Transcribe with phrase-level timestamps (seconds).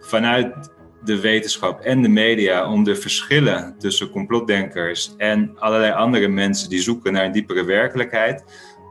[0.00, 0.70] vanuit
[1.04, 6.80] de wetenschap en de media om de verschillen tussen complotdenkers en allerlei andere mensen die
[6.80, 8.44] zoeken naar een diepere werkelijkheid,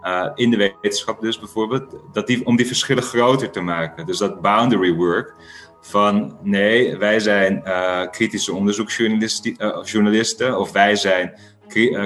[0.04, 4.06] uh, in de wetenschap dus bijvoorbeeld, dat die, om die verschillen groter te maken.
[4.06, 5.34] Dus dat boundary work
[5.82, 11.34] van nee, wij zijn uh, kritische onderzoeksjournalisten uh, of wij zijn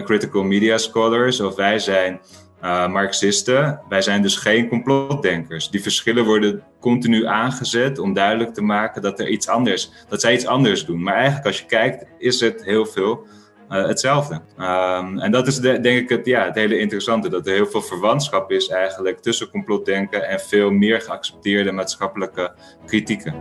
[0.03, 2.21] critical media scholars of wij zijn
[2.63, 3.81] uh, Marxisten.
[3.89, 5.69] Wij zijn dus geen complotdenkers.
[5.69, 10.33] Die verschillen worden continu aangezet om duidelijk te maken dat er iets anders, dat zij
[10.33, 11.03] iets anders doen.
[11.03, 13.27] Maar eigenlijk als je kijkt, is het heel veel
[13.69, 14.33] uh, hetzelfde.
[14.57, 17.65] Um, en dat is de, denk ik het, ja, het hele interessante, dat er heel
[17.65, 22.53] veel verwantschap is eigenlijk tussen complotdenken en veel meer geaccepteerde maatschappelijke
[22.85, 23.33] kritieken.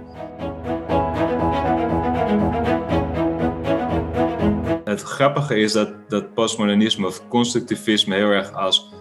[4.85, 8.92] Het grappige is dat, dat postmodernisme of constructivisme heel erg als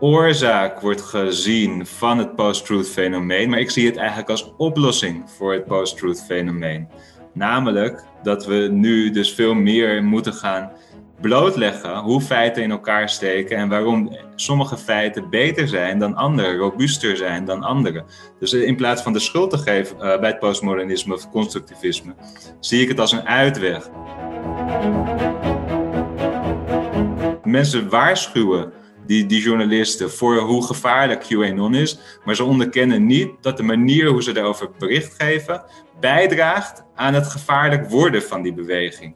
[0.00, 5.52] oorzaak wordt gezien van het post-truth fenomeen, maar ik zie het eigenlijk als oplossing voor
[5.52, 6.88] het post-truth fenomeen.
[7.32, 10.72] Namelijk dat we nu dus veel meer moeten gaan
[11.20, 17.16] blootleggen hoe feiten in elkaar steken en waarom sommige feiten beter zijn dan andere, robuuster
[17.16, 18.04] zijn dan andere.
[18.38, 22.14] Dus in plaats van de schuld te geven uh, bij het postmodernisme of constructivisme,
[22.60, 23.90] zie ik het als een uitweg.
[27.44, 28.72] Mensen waarschuwen
[29.10, 31.98] die, die journalisten voor hoe gevaarlijk QAnon is.
[32.24, 35.62] Maar ze onderkennen niet dat de manier hoe ze daarover bericht geven
[36.00, 39.14] bijdraagt aan het gevaarlijk worden van die beweging.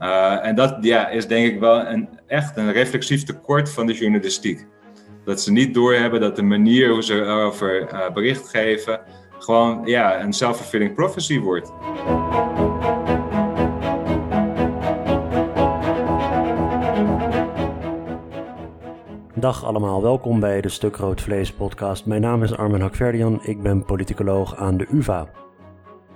[0.00, 3.94] Uh, en dat ja, is denk ik wel een, echt een reflexief tekort van de
[3.94, 4.66] journalistiek.
[5.24, 9.00] Dat ze niet doorhebben dat de manier hoe ze erover uh, bericht geven
[9.38, 11.72] gewoon ja, een self-fulfilling prophecy wordt.
[19.40, 22.06] Dag allemaal, welkom bij de Stuk Rood Vlees podcast.
[22.06, 25.28] Mijn naam is Armen Hakverdian, ik ben politicoloog aan de UvA.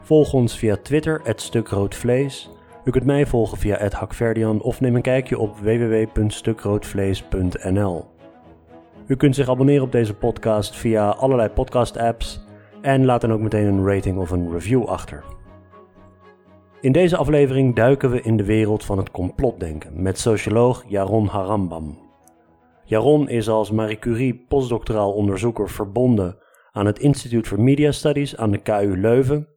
[0.00, 2.50] Volg ons via Twitter, @stukroodvlees.
[2.84, 8.04] U kunt mij volgen via @hakverdian of neem een kijkje op www.stukroodvlees.nl.
[9.06, 12.44] U kunt zich abonneren op deze podcast via allerlei podcast-apps
[12.80, 15.24] en laat dan ook meteen een rating of een review achter.
[16.80, 22.01] In deze aflevering duiken we in de wereld van het complotdenken met socioloog Jaron Harambam.
[22.92, 26.38] Jaron is als Marie Curie postdoctoraal onderzoeker verbonden
[26.70, 29.48] aan het Instituut voor Media Studies aan de KU Leuven.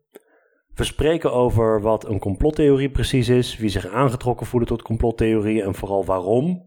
[0.74, 5.76] We spreken over wat een complottheorie precies is, wie zich aangetrokken voelen tot complottheorieën en
[5.76, 6.64] vooral waarom.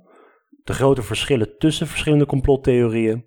[0.64, 3.26] De grote verschillen tussen verschillende complottheorieën.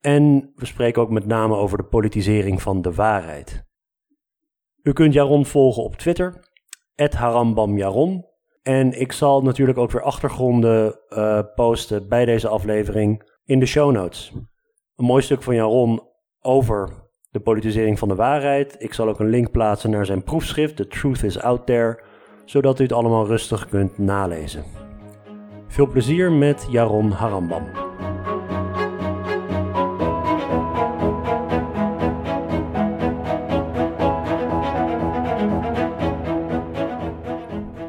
[0.00, 3.64] En we spreken ook met name over de politisering van de waarheid.
[4.82, 6.50] U kunt Jaron volgen op Twitter,
[6.94, 8.27] harambamjaron.
[8.68, 13.92] En ik zal natuurlijk ook weer achtergronden uh, posten bij deze aflevering in de show
[13.92, 14.32] notes.
[14.96, 16.02] Een mooi stuk van Jaron
[16.40, 16.88] over
[17.30, 18.76] de politisering van de waarheid.
[18.78, 22.02] Ik zal ook een link plaatsen naar zijn proefschrift, The Truth is Out There,
[22.44, 24.64] zodat u het allemaal rustig kunt nalezen.
[25.68, 27.87] Veel plezier met Jaron Harambam.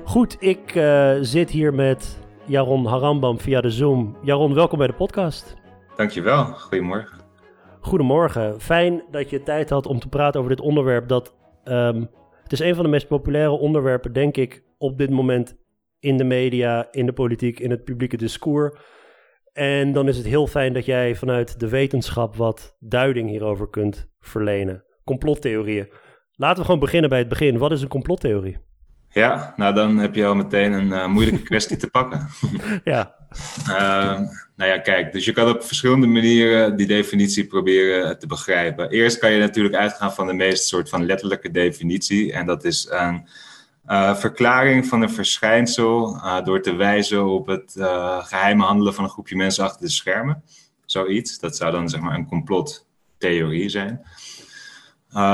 [0.09, 4.17] Goed, ik uh, zit hier met Jaron Harambam via de Zoom.
[4.21, 5.55] Jaron, welkom bij de podcast.
[5.95, 7.17] Dankjewel, goedemorgen.
[7.79, 11.07] Goedemorgen, fijn dat je tijd had om te praten over dit onderwerp.
[11.07, 12.09] Dat, um,
[12.43, 15.57] het is een van de meest populaire onderwerpen, denk ik, op dit moment
[15.99, 18.79] in de media, in de politiek, in het publieke discours.
[19.53, 24.09] En dan is het heel fijn dat jij vanuit de wetenschap wat duiding hierover kunt
[24.19, 24.83] verlenen.
[25.03, 25.89] Complottheorieën.
[26.31, 27.57] Laten we gewoon beginnen bij het begin.
[27.57, 28.68] Wat is een complottheorie?
[29.11, 32.29] Ja, nou dan heb je al meteen een uh, moeilijke kwestie te pakken.
[32.83, 33.15] ja.
[33.69, 34.19] Uh,
[34.55, 38.89] nou ja, kijk, dus je kan op verschillende manieren die definitie proberen te begrijpen.
[38.89, 42.33] Eerst kan je natuurlijk uitgaan van de meest soort van letterlijke definitie.
[42.33, 43.27] En dat is een
[43.87, 47.73] uh, verklaring van een verschijnsel uh, door te wijzen op het
[48.23, 50.43] geheime handelen van een groepje mensen achter de schermen.
[50.85, 51.39] Zoiets.
[51.39, 54.01] Dat zou dan zeg maar een complottheorie zijn.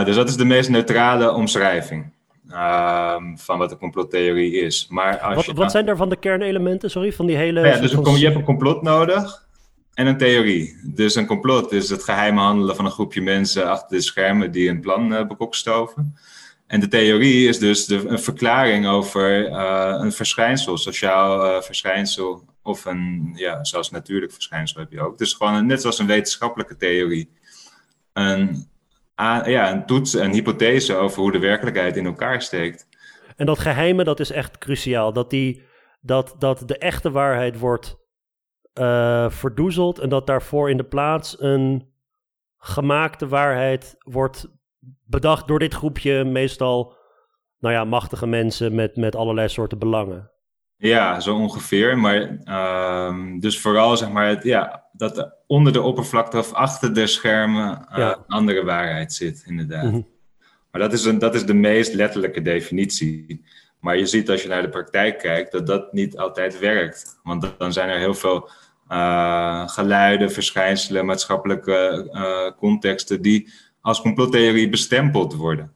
[0.06, 2.13] dus dat is de meest neutrale omschrijving.
[2.56, 4.88] Um, van wat een complottheorie is.
[4.90, 7.68] Maar als wat, je wat zijn daarvan de kernelementen, sorry, van die hele...
[7.68, 9.48] Ja, dus je hebt een complot nodig
[9.94, 10.80] en een theorie.
[10.84, 14.69] Dus een complot is het geheime handelen van een groepje mensen achter de schermen die
[14.69, 16.16] een plan uh, bekokstoven.
[16.68, 22.44] En de theorie is dus de, een verklaring over uh, een verschijnsel, sociaal uh, verschijnsel
[22.63, 25.18] of een, ja, zelfs natuurlijk verschijnsel heb je ook.
[25.18, 27.30] Dus gewoon net zoals een wetenschappelijke theorie.
[28.13, 28.68] Een
[29.15, 32.88] ja, een toets, een hypothese over hoe de werkelijkheid in elkaar steekt.
[33.35, 35.13] En dat geheime, dat is echt cruciaal.
[35.13, 35.63] Dat, die,
[36.01, 37.97] dat, dat de echte waarheid wordt
[38.73, 41.94] uh, verdoezeld en dat daarvoor in de plaats een
[42.57, 44.47] gemaakte waarheid wordt
[45.06, 46.95] bedacht door dit groepje meestal,
[47.59, 50.31] nou ja, machtige mensen met, met allerlei soorten belangen.
[50.85, 51.97] Ja, zo ongeveer.
[51.97, 57.07] Maar ehm, dus vooral zeg maar het, ja, dat onder de oppervlakte of achter de
[57.07, 59.83] schermen uh, een andere waarheid zit, inderdaad.
[59.83, 60.01] Mhm.
[60.71, 63.43] Maar dat is, een, dat is de meest letterlijke definitie.
[63.79, 67.19] Maar je ziet als je naar de praktijk kijkt dat dat niet altijd werkt.
[67.23, 68.49] Want dan zijn er heel veel
[68.91, 75.73] uh, geluiden, verschijnselen, maatschappelijke uh, contexten die als complottheorie bestempeld worden.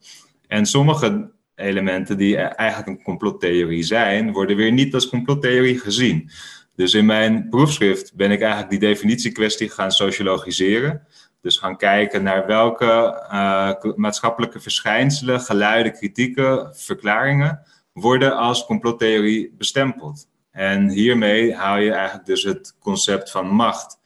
[0.48, 6.30] En sommige elementen die eigenlijk een complottheorie zijn, worden weer niet als complottheorie gezien.
[6.76, 11.08] Dus in mijn proefschrift ben ik eigenlijk die definitiekwestie gaan sociologiseren.
[11.42, 17.62] Dus gaan kijken naar welke uh, maatschappelijke verschijnselen, geluiden, kritieken, verklaringen
[17.94, 20.28] worden als complottheorie bestempeld.
[20.52, 24.00] En hiermee haal je eigenlijk dus het concept van macht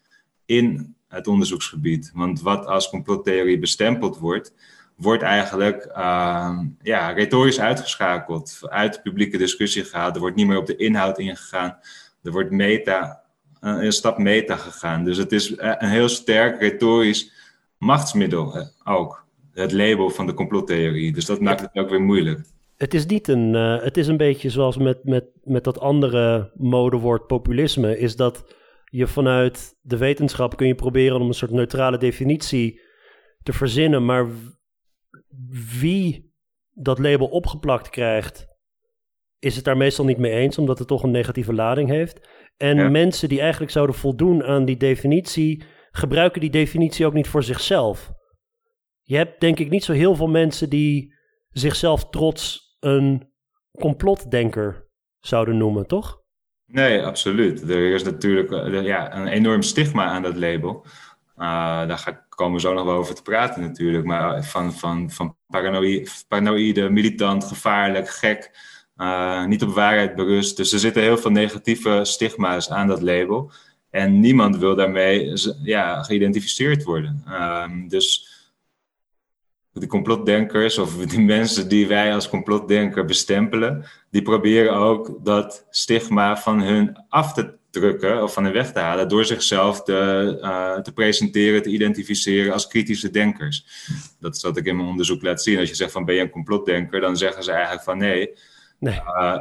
[0.45, 2.11] in het onderzoeksgebied.
[2.13, 4.53] Want wat als complottheorie bestempeld wordt,
[4.95, 10.16] wordt eigenlijk uh, ja, retorisch uitgeschakeld, uit de publieke discussie gehaald.
[10.16, 11.78] Er wordt niet meer op de inhoud ingegaan.
[12.24, 13.22] Er wordt meta,
[13.60, 15.04] een stap meta gegaan.
[15.04, 17.31] Dus het is eh, een heel sterk retorisch
[17.78, 19.25] machtsmiddel ook.
[19.51, 21.13] Het label van de complottheorie.
[21.13, 22.42] Dus dat maakt het ook weer moeilijk.
[22.78, 23.54] Het is niet een.
[23.54, 28.00] Het is een beetje zoals met, met, met dat andere modewoord populisme.
[28.00, 28.46] Is dat
[28.86, 32.81] je vanuit de wetenschap kun je proberen om een soort neutrale definitie
[33.44, 34.06] te verzinnen.
[34.06, 34.28] Maar
[35.80, 36.33] wie
[36.71, 38.47] dat label opgeplakt krijgt,
[39.39, 42.27] is het daar meestal niet mee eens, omdat het toch een negatieve lading heeft.
[42.57, 47.44] En mensen die eigenlijk zouden voldoen aan die definitie, gebruiken die definitie ook niet voor
[47.44, 48.12] zichzelf.
[49.01, 51.13] Je hebt denk ik niet zo heel veel mensen die
[51.50, 53.31] zichzelf trots een
[53.79, 54.88] complotdenker
[55.19, 56.21] zouden noemen, toch?
[56.65, 57.69] Nee, absoluut.
[57.69, 60.86] Er is natuurlijk uh, ja, een enorm stigma aan dat label.
[61.38, 64.06] Uh, daar ga, komen we zo nog wel over te praten natuurlijk.
[64.06, 68.51] Maar van, van, van paranoïde, paranoïde militant, gevaarlijk, gek,
[68.97, 70.57] uh, niet op waarheid berust.
[70.57, 73.51] Dus er zitten heel veel negatieve stigma's aan dat label.
[73.89, 75.33] En niemand wil daarmee
[75.63, 77.24] ja, geïdentificeerd worden.
[77.27, 78.33] Uh, dus
[79.71, 86.38] de complotdenkers of die mensen die wij als complotdenker bestempelen, die proberen ook dat stigma
[86.38, 90.80] van hun af te drukken of van hun weg te halen door zichzelf te, uh,
[90.80, 93.66] te presenteren, te identificeren als kritische denkers.
[94.20, 95.60] Dat is wat ik in mijn onderzoek laat zien.
[95.60, 98.34] Als je zegt van ben je een complotdenker, dan zeggen ze eigenlijk van nee.
[98.80, 98.96] nee.
[98.96, 99.38] Uh,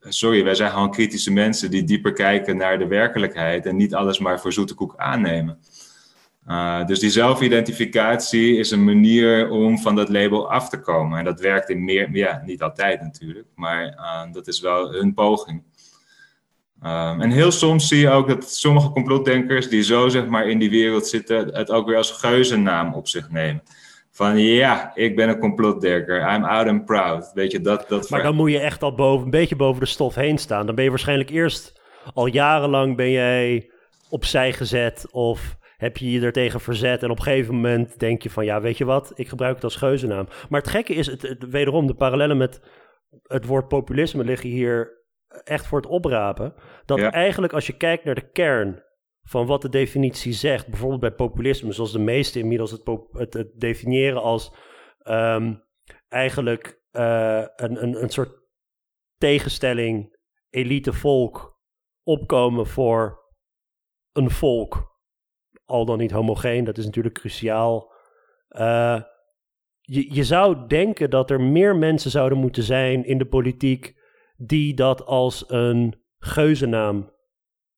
[0.00, 4.18] sorry, wij zijn gewoon kritische mensen die dieper kijken naar de werkelijkheid en niet alles
[4.18, 5.58] maar voor zoete koek aannemen.
[6.48, 11.18] Uh, dus die zelfidentificatie is een manier om van dat label af te komen.
[11.18, 13.98] En dat werkt in meer, ja, niet altijd natuurlijk, maar
[14.32, 15.62] dat is wel hun poging.
[16.82, 20.58] Um, en heel soms zie je ook dat sommige complotdenkers die zo zeg maar in
[20.58, 23.62] die wereld zitten, het ook weer als geuzennaam op zich nemen.
[24.10, 27.30] Van ja, ik ben een complotdenker, I'm out and proud.
[27.34, 29.86] Weet je, dat, dat maar dan moet je echt al boven, een beetje boven de
[29.86, 30.66] stof heen staan.
[30.66, 31.80] Dan ben je waarschijnlijk eerst
[32.14, 33.70] al jarenlang ben jij
[34.08, 37.02] opzij gezet of heb je je er tegen verzet.
[37.02, 39.64] En op een gegeven moment denk je van, ja, weet je wat, ik gebruik het
[39.64, 40.28] als geuzennaam.
[40.48, 42.60] Maar het gekke is, het, wederom, de parallellen met
[43.26, 44.99] het woord populisme liggen hier
[45.44, 46.54] echt voor het oprapen.
[46.84, 48.82] Dat eigenlijk als je kijkt naar de kern
[49.22, 52.82] van wat de definitie zegt, bijvoorbeeld bij populisme, zoals de meeste inmiddels het,
[53.12, 54.54] het, het definiëren als
[54.98, 55.54] ehm,
[56.08, 58.32] eigenlijk uh, een, een, een soort
[59.16, 60.18] tegenstelling,
[60.50, 61.58] elite volk,
[62.02, 63.18] opkomen voor
[64.12, 64.90] een volk
[65.70, 66.64] al dan niet homogeen.
[66.64, 67.92] Dat is natuurlijk cruciaal.
[68.48, 69.02] Uh,
[69.80, 73.99] je, je zou denken dat er meer mensen zouden moeten zijn in de politiek
[74.42, 77.12] die dat als een geuzennaam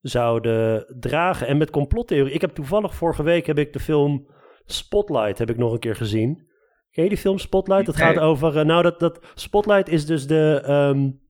[0.00, 1.46] zouden dragen.
[1.46, 2.34] En met complottheorie.
[2.34, 4.30] Ik heb toevallig vorige week heb ik de film
[4.64, 6.50] Spotlight heb ik nog een keer gezien.
[6.90, 7.86] Ken je die film Spotlight?
[7.86, 8.56] Dat gaat over.
[8.56, 11.20] Uh, nou, dat, dat Spotlight is dus de, um,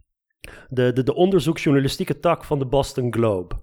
[0.69, 3.55] de, de, de onderzoeksjournalistieke tak van de Boston Globe.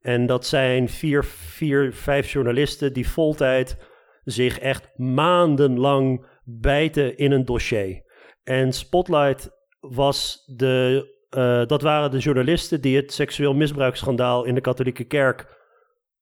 [0.00, 3.76] En dat zijn vier, vier, vijf journalisten die voltijd
[4.24, 8.02] zich echt maandenlang bijten in een dossier.
[8.42, 9.57] En Spotlight
[9.90, 15.56] was de, uh, dat waren de journalisten die het seksueel misbruiksschandaal in de katholieke kerk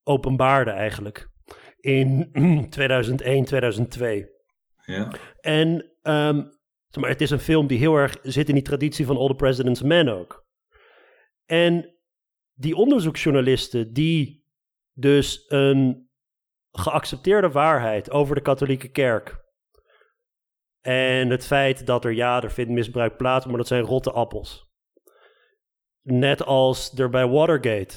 [0.02, 1.28] openbaarden eigenlijk.
[1.80, 2.30] In
[2.70, 4.28] 2001, 2002.
[4.84, 5.12] Ja.
[5.40, 6.54] En um,
[7.00, 9.34] maar het is een film die heel erg zit in die traditie van All the
[9.34, 10.44] President's Men ook.
[11.46, 11.94] En
[12.54, 14.44] die onderzoeksjournalisten die
[14.92, 16.08] dus een
[16.70, 19.44] geaccepteerde waarheid over de katholieke kerk
[20.86, 24.70] en het feit dat er ja, er vindt misbruik plaats, maar dat zijn rotte appels.
[26.02, 27.94] Net als er bij Watergate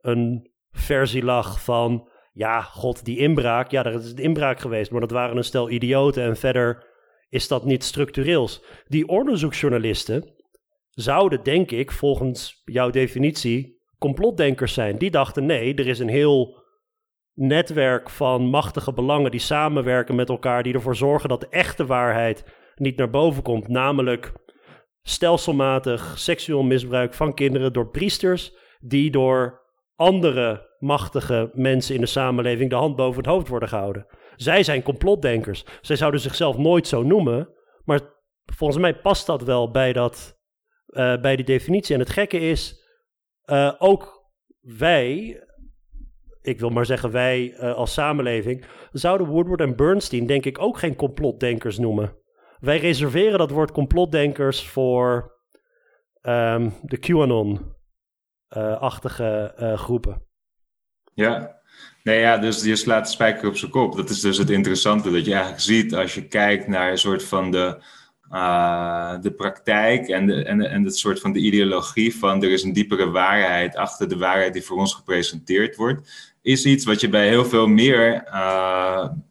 [0.00, 5.00] een versie lag van ja, god, die inbraak, ja, er is een inbraak geweest, maar
[5.00, 6.90] dat waren een stel idioten en verder
[7.28, 8.64] is dat niet structureels?
[8.88, 10.34] Die onderzoeksjournalisten
[10.90, 14.98] zouden, denk ik, volgens jouw definitie, complotdenkers zijn.
[14.98, 16.61] Die dachten: nee, er is een heel
[17.34, 22.44] netwerk van machtige belangen die samenwerken met elkaar, die ervoor zorgen dat de echte waarheid
[22.74, 24.32] niet naar boven komt, namelijk
[25.02, 29.60] stelselmatig seksueel misbruik van kinderen door priesters die door
[29.96, 34.06] andere machtige mensen in de samenleving de hand boven het hoofd worden gehouden.
[34.36, 35.64] Zij zijn complotdenkers.
[35.80, 37.48] Zij zouden zichzelf nooit zo noemen,
[37.84, 38.00] maar
[38.44, 40.38] volgens mij past dat wel bij, dat,
[40.86, 41.94] uh, bij die definitie.
[41.94, 42.82] En het gekke is,
[43.46, 45.40] uh, ook wij,
[46.42, 50.78] ik wil maar zeggen wij uh, als samenleving, zouden Woodward en Bernstein denk ik ook
[50.78, 52.16] geen complotdenkers noemen.
[52.58, 55.40] Wij reserveren dat woord complotdenkers voor
[56.22, 60.22] um, de QAnon-achtige uh, groepen.
[61.14, 61.60] Ja,
[62.02, 63.96] nee, ja, dus je slaat de spijker op zijn kop.
[63.96, 67.24] Dat is dus het interessante dat je eigenlijk ziet als je kijkt naar een soort
[67.24, 67.82] van de,
[68.30, 72.62] uh, de praktijk en, de, en, en het soort van de ideologie van er is
[72.62, 77.08] een diepere waarheid achter de waarheid die voor ons gepresenteerd wordt is iets wat je
[77.08, 78.32] bij heel veel meer uh,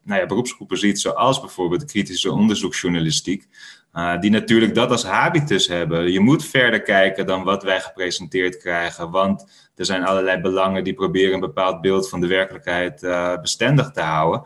[0.04, 3.48] nou ja, beroepsgroepen ziet, zoals bijvoorbeeld kritische onderzoeksjournalistiek,
[3.94, 6.12] uh, die natuurlijk dat als habitus hebben.
[6.12, 9.44] Je moet verder kijken dan wat wij gepresenteerd krijgen, want
[9.76, 14.00] er zijn allerlei belangen die proberen een bepaald beeld van de werkelijkheid uh, bestendig te
[14.00, 14.42] houden.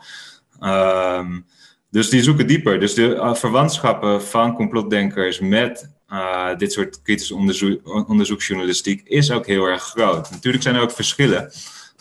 [0.61, 1.45] Um,
[1.91, 2.79] dus die zoeken dieper.
[2.79, 5.95] Dus de verwantschappen van complotdenkers met
[6.57, 10.31] dit soort kritische onderzoek, onderzoeksjournalistiek is ook heel erg groot.
[10.31, 11.51] Natuurlijk zijn er ook verschillen.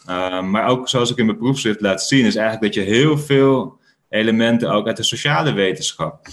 [0.08, 3.18] Uh, maar ook zoals ik in mijn proefschrift laat zien, is eigenlijk dat je heel
[3.18, 6.26] veel elementen ook uit de sociale wetenschap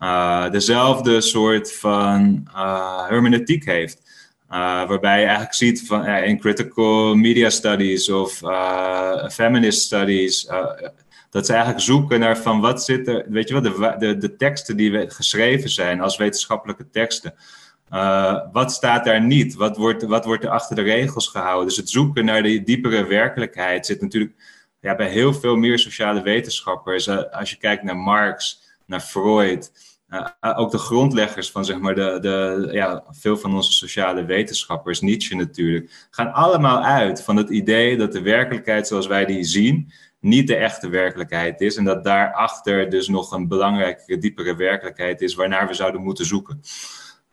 [0.00, 4.02] uh, dezelfde soort van uh, hermeneutiek heeft.
[4.48, 8.40] waarbij je eigenlijk ziet van, in critical media studies of
[9.32, 10.48] feminist studies,
[11.30, 14.36] dat ze eigenlijk zoeken naar van wat zit er, weet je wel, de, de, de
[14.36, 17.34] teksten die geschreven zijn als wetenschappelijke teksten.
[17.92, 19.54] Uh, wat staat daar niet?
[19.54, 21.66] Wat wordt, wat wordt er achter de regels gehouden?
[21.66, 24.34] Dus het zoeken naar de diepere werkelijkheid zit natuurlijk
[24.80, 27.06] ja, bij heel veel meer sociale wetenschappers.
[27.06, 29.72] Uh, als je kijkt naar Marx, naar Freud,
[30.08, 35.00] uh, ook de grondleggers van zeg maar, de, de, ja, veel van onze sociale wetenschappers,
[35.00, 39.92] Nietzsche natuurlijk, gaan allemaal uit van het idee dat de werkelijkheid zoals wij die zien,
[40.20, 41.76] niet de echte werkelijkheid is.
[41.76, 46.60] En dat daarachter dus nog een belangrijke, diepere werkelijkheid is waarnaar we zouden moeten zoeken.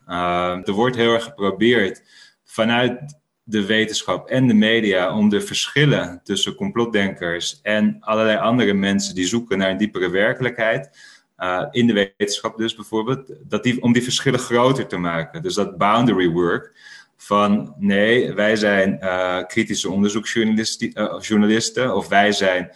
[0.08, 2.04] Uh, er wordt heel erg geprobeerd
[2.44, 9.16] vanuit de wetenschap en de media om de verschillen tussen complotdenkers en allerlei andere mensen
[9.16, 10.90] die zoeken naar een diepere werkelijkheid,
[11.38, 15.42] uh, in de wetenschap dus bijvoorbeeld, dat die, om die verschillen groter te maken.
[15.42, 16.74] Dus dat boundary work
[17.18, 22.72] van nee, wij zijn uh, kritische onderzoeksjournalisten of wij zijn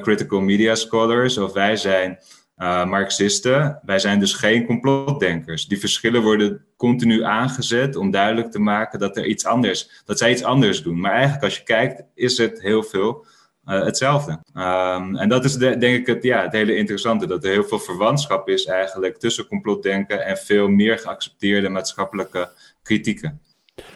[0.00, 2.18] critical media scholars of wij zijn
[2.60, 3.80] uh, Marxisten.
[3.82, 5.66] Wij zijn dus geen complotdenkers.
[5.66, 10.30] Die verschillen worden continu aangezet om duidelijk te maken dat er iets anders, dat zij
[10.30, 11.00] iets anders doen.
[11.00, 13.26] Maar eigenlijk als je kijkt, is het heel veel
[13.64, 14.32] uh, hetzelfde.
[14.54, 17.64] Um, en dat is de, denk ik het, ja, het hele interessante, dat er heel
[17.64, 22.50] veel verwantschap is eigenlijk tussen complotdenken en veel meer geaccepteerde maatschappelijke
[22.82, 23.40] kritieken.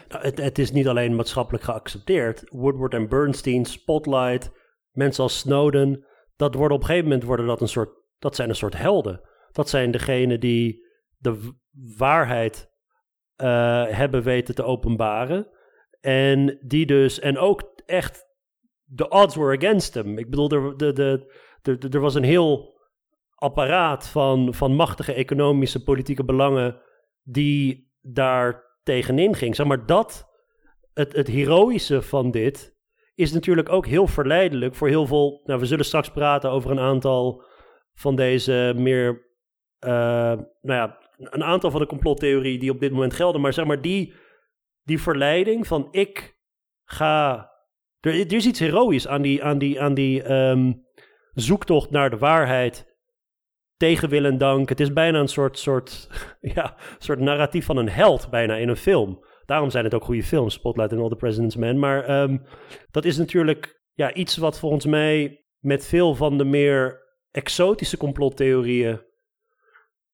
[0.09, 2.43] Nou, het, het is niet alleen maatschappelijk geaccepteerd.
[2.49, 4.51] Woodward en Bernstein, Spotlight,
[4.91, 6.05] mensen als Snowden,
[6.35, 9.21] dat worden op een gegeven moment worden dat een soort dat zijn een soort helden.
[9.51, 10.85] Dat zijn degenen die
[11.17, 11.53] de
[11.97, 12.69] waarheid
[13.37, 15.47] uh, hebben weten te openbaren.
[16.01, 18.25] En die dus, en ook echt,
[18.95, 20.17] the odds were against them.
[20.17, 22.79] Ik bedoel, er, de, de, de, er was een heel
[23.35, 26.81] apparaat van, van machtige economische, politieke belangen
[27.23, 29.55] die daar tegenin ging.
[29.55, 30.27] Zeg maar dat,
[30.93, 32.75] het, het heroïsche van dit,
[33.15, 35.41] is natuurlijk ook heel verleidelijk voor heel veel.
[35.43, 37.43] Nou, we zullen straks praten over een aantal
[37.95, 39.09] van deze meer,
[39.79, 43.41] uh, nou ja, een aantal van de complottheorieën die op dit moment gelden.
[43.41, 44.13] Maar zeg maar, die,
[44.83, 46.37] die verleiding van ik
[46.85, 47.49] ga.
[47.99, 50.85] Er, is iets heroïs aan die, aan die, aan die um,
[51.33, 52.93] zoektocht naar de waarheid.
[53.77, 54.69] Tegen wil en dank.
[54.69, 56.09] Het is bijna een soort, soort,
[56.55, 59.25] ja, soort narratief van een held, bijna in een film.
[59.45, 61.79] Daarom zijn het ook goede films, Spotlight en All the President's Men.
[61.79, 62.45] Maar um,
[62.91, 67.04] dat is natuurlijk ja, iets wat volgens mij met veel van de meer
[67.35, 69.01] exotische complottheorieën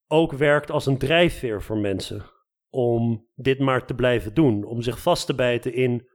[0.08, 2.26] ook werkt als een drijfveer voor mensen.
[2.70, 4.64] Om dit maar te blijven doen.
[4.64, 6.08] Om zich vast te bijten in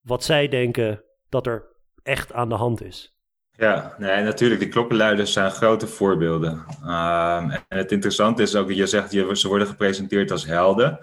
[0.00, 1.66] wat zij denken dat er
[2.02, 3.16] echt aan de hand is.
[3.56, 4.60] Ja, nee, natuurlijk.
[4.60, 6.52] Die klokkenluiders zijn grote voorbeelden.
[6.82, 10.98] Um, en het interessante is ook dat je zegt, je, ze worden gepresenteerd als helden.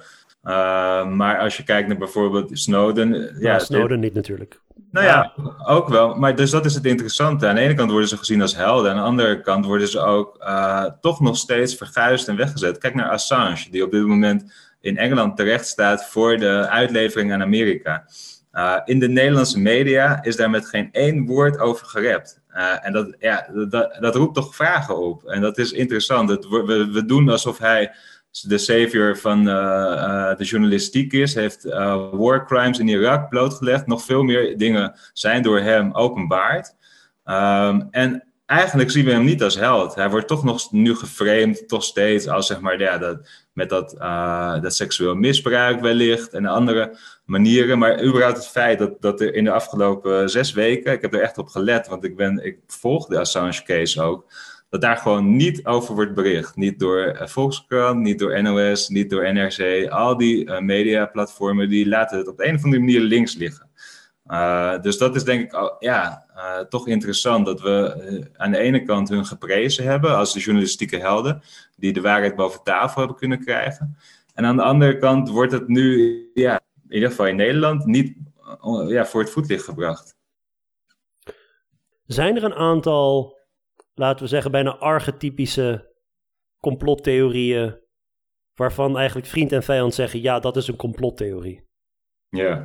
[1.10, 3.14] Maar als je kijkt naar bijvoorbeeld Snowden.
[3.14, 4.60] Ja, ja Snowden niet natuurlijk.
[4.92, 5.34] Nou ja,
[5.66, 6.16] ook wel.
[6.16, 7.48] Maar dus dat is het interessante.
[7.48, 8.92] Aan de ene kant worden ze gezien als helden.
[8.92, 10.46] Aan de andere kant worden ze ook
[11.02, 12.78] toch nog steeds verguisd en weggezet.
[12.78, 17.42] Kijk naar Assange, die op dit moment in Engeland terecht staat voor de uitlevering aan
[17.42, 18.06] Amerika.
[18.54, 22.42] Uh, in de Nederlandse media is daar met geen één woord over gerept.
[22.54, 25.24] Uh, en dat, ja, dat, dat, roept toch vragen op.
[25.24, 26.30] En dat is interessant.
[26.30, 27.92] Het, we, we doen alsof hij
[28.32, 31.36] de savior van uh, de journalistiek is.
[31.36, 31.64] Heeft
[32.12, 33.88] war crimes in Irak blootgelegd.
[33.88, 36.76] Nog veel meer dingen zijn door hem openbaard.
[37.26, 39.96] Um, en eigenlijk zien we hem niet als held.
[39.96, 43.96] Hij wordt toch nog nu geframed, toch steeds als zeg maar, ja, dat, met dat,
[44.00, 47.80] uh, dat seksueel misbruik wellicht en andere manieren.
[47.80, 51.22] Maar überhaupt het feit dat, dat er in de afgelopen zes weken, ik heb er
[51.22, 54.32] echt op gelet, want ik, ben, ik volg de Assange case ook,
[54.70, 56.56] dat daar gewoon niet over wordt bericht.
[56.56, 59.90] Niet door uh, Volkskrant, niet door NOS, niet door NRC.
[59.90, 63.70] Al die uh, mediaplatformen die laten het op de een of andere manier links liggen.
[64.28, 68.84] Uh, dus dat is denk ik ja, uh, toch interessant dat we aan de ene
[68.84, 71.42] kant hun geprezen hebben als de journalistieke helden,
[71.76, 73.98] die de waarheid boven tafel hebben kunnen krijgen.
[74.34, 78.18] En aan de andere kant wordt het nu, ja, in ieder geval in Nederland, niet
[78.88, 80.16] ja, voor het voetlicht gebracht.
[82.06, 83.39] Zijn er een aantal,
[84.00, 85.94] laten we zeggen, bijna archetypische
[86.62, 87.80] complottheorieën,
[88.56, 91.64] waarvan eigenlijk vriend en vijand zeggen: ja, dat is een complottheorie?
[92.30, 92.56] Ja.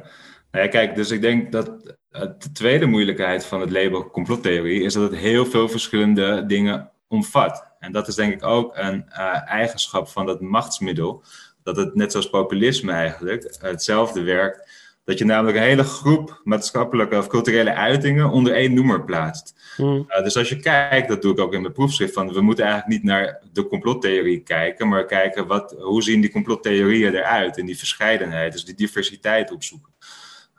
[0.50, 4.92] Nou ja, kijk, dus ik denk dat de tweede moeilijkheid van het label complottheorie is
[4.94, 7.74] dat het heel veel verschillende dingen omvat.
[7.78, 11.22] En dat is denk ik ook een uh, eigenschap van dat machtsmiddel.
[11.62, 14.73] Dat het net zoals populisme eigenlijk hetzelfde werkt.
[15.04, 19.54] Dat je namelijk een hele groep maatschappelijke of culturele uitingen onder één noemer plaatst.
[19.76, 20.06] Mm.
[20.08, 22.64] Uh, dus als je kijkt, dat doe ik ook in mijn proefschrift, van we moeten
[22.64, 27.66] eigenlijk niet naar de complottheorie kijken, maar kijken wat, hoe zien die complottheorieën eruit en
[27.66, 29.92] die verscheidenheid, dus die diversiteit opzoeken.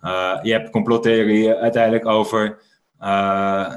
[0.03, 2.58] Uh, je hebt complottheorieën uiteindelijk over.
[2.99, 3.08] Uh,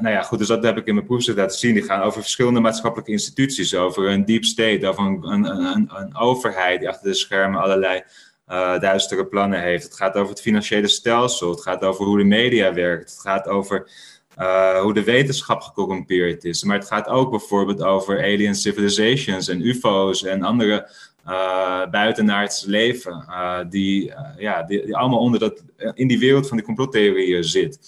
[0.01, 1.75] nou ja, goed, dus dat heb ik in mijn proefschrift laten zien.
[1.75, 6.17] Die gaan over verschillende maatschappelijke instituties, over een deep state, over een, een, een, een
[6.17, 8.03] overheid die achter de schermen allerlei
[8.51, 9.85] uh, duistere plannen heeft.
[9.85, 13.49] Het gaat over het financiële stelsel, het gaat over hoe de media werkt, het gaat
[13.49, 13.91] over
[14.39, 16.65] uh, hoe de wetenschap gecorrumpeerd is.
[16.65, 20.91] Maar het gaat ook bijvoorbeeld over alien civilizations en UFO's en andere
[21.27, 23.25] uh, buitenaards leven,
[23.69, 27.79] die, ja, die, allemaal onder dat, in die wereld van die complottheorieën zit.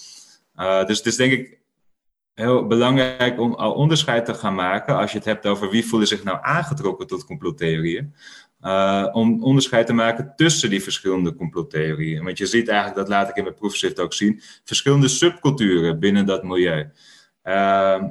[0.85, 1.61] dus het is denk ik
[2.33, 6.07] heel belangrijk om al onderscheid te gaan maken, als je het hebt over wie voelen
[6.07, 8.13] zich nou aangetrokken tot complottheorieën,
[9.11, 12.23] om onderscheid te maken tussen die verschillende complottheorieën.
[12.23, 16.25] Want je ziet eigenlijk, dat laat ik in mijn proefschrift ook zien, verschillende subculturen binnen
[16.25, 16.91] dat milieu.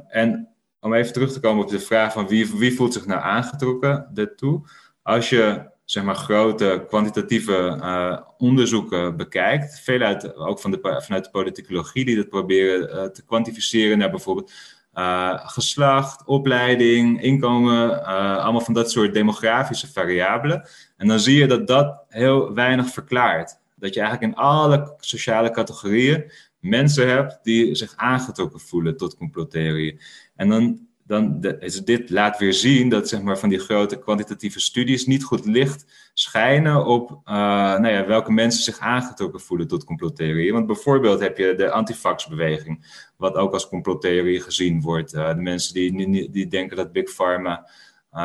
[0.08, 0.48] en
[0.80, 4.08] om even terug te komen op de vraag van wie, wie voelt zich nou aangetrokken
[4.12, 4.62] daartoe
[5.02, 11.24] als je zeg maar, grote kwantitatieve uh, onderzoeken bekijkt, veel uit, ook van de, vanuit
[11.24, 14.52] de politicologie, die dat proberen te kwantificeren naar bijvoorbeeld
[14.94, 18.04] uh, geslacht, opleiding, inkomen,
[18.42, 20.68] allemaal van dat soort demografische variabelen.
[20.96, 23.58] En dan zie je dat dat heel weinig verklaart.
[23.76, 30.00] Dat je eigenlijk in alle sociale categorieën mensen hebt die zich aangetrokken voelen tot complottheorieën.
[30.36, 34.60] En dan dan is dit laat weer zien dat zeg maar, van die grote kwantitatieve
[34.60, 37.34] studies niet goed licht schijnen op uh,
[37.78, 40.52] nou ja, welke mensen zich aangetrokken voelen tot complottheorieën.
[40.52, 45.14] Want bijvoorbeeld heb je de antifax-beweging, wat ook als complottheorie gezien wordt.
[45.14, 47.68] Uh, de mensen die, die denken dat Big Pharma
[48.12, 48.20] uh,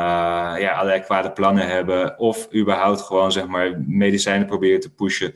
[0.61, 5.33] ja, allerlei kwade plannen hebben, of überhaupt gewoon zeg maar, medicijnen proberen te pushen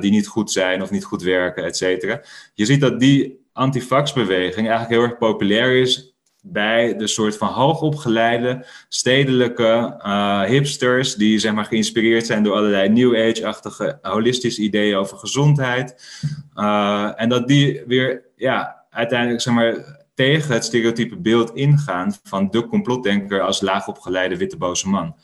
[0.00, 2.22] die niet goed zijn of niet goed werken, et cetera.
[2.54, 6.16] Je ziet dat die antifax-beweging eigenlijk heel erg populair is
[6.52, 12.88] bij de soort van hoogopgeleide stedelijke uh, hipsters die zeg maar geïnspireerd zijn door allerlei
[12.88, 16.18] New Age-achtige holistische ideeën over gezondheid.
[16.54, 22.50] Uh, en dat die weer ja, uiteindelijk zeg maar, tegen het stereotype beeld ingaan van
[22.50, 25.16] de complotdenker als laagopgeleide witte boze man.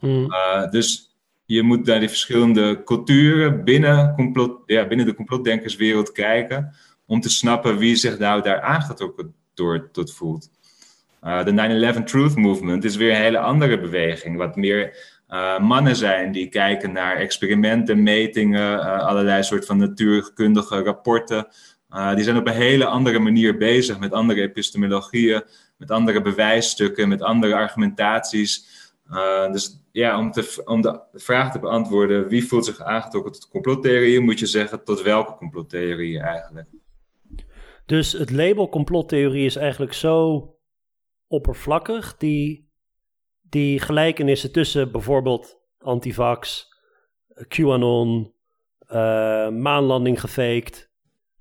[0.00, 0.24] Hmm.
[0.24, 1.14] Uh, dus
[1.44, 6.74] je moet naar die verschillende culturen binnen, complot, ja, binnen de complotdenkerswereld kijken
[7.06, 10.50] om te snappen wie zich nou daar aangetrokken door tot voelt.
[11.22, 14.36] Uh, de 9-11 Truth Movement is weer een hele andere beweging.
[14.36, 14.96] Wat meer
[15.28, 21.46] uh, mannen zijn die kijken naar experimenten, metingen, uh, allerlei soort van natuurkundige rapporten.
[22.14, 25.42] die zijn op een hele andere manier bezig met andere epistemologieën,
[25.76, 28.68] met andere bewijsstukken, met andere argumentaties.
[29.52, 34.24] dus ja, om, te, om de vraag te beantwoorden, wie voelt zich aangetrokken tot complottheorieën,
[34.24, 36.68] moet je zeggen tot welke complottheorieën eigenlijk.
[37.86, 40.44] Dus het label complottheorie is eigenlijk zo
[41.30, 42.16] oppervlakkig.
[42.16, 42.70] Die,
[43.40, 46.68] die gelijkenissen tussen bijvoorbeeld antivax,
[47.48, 48.34] QAnon,
[48.92, 50.90] uh, maanlanding gefaked,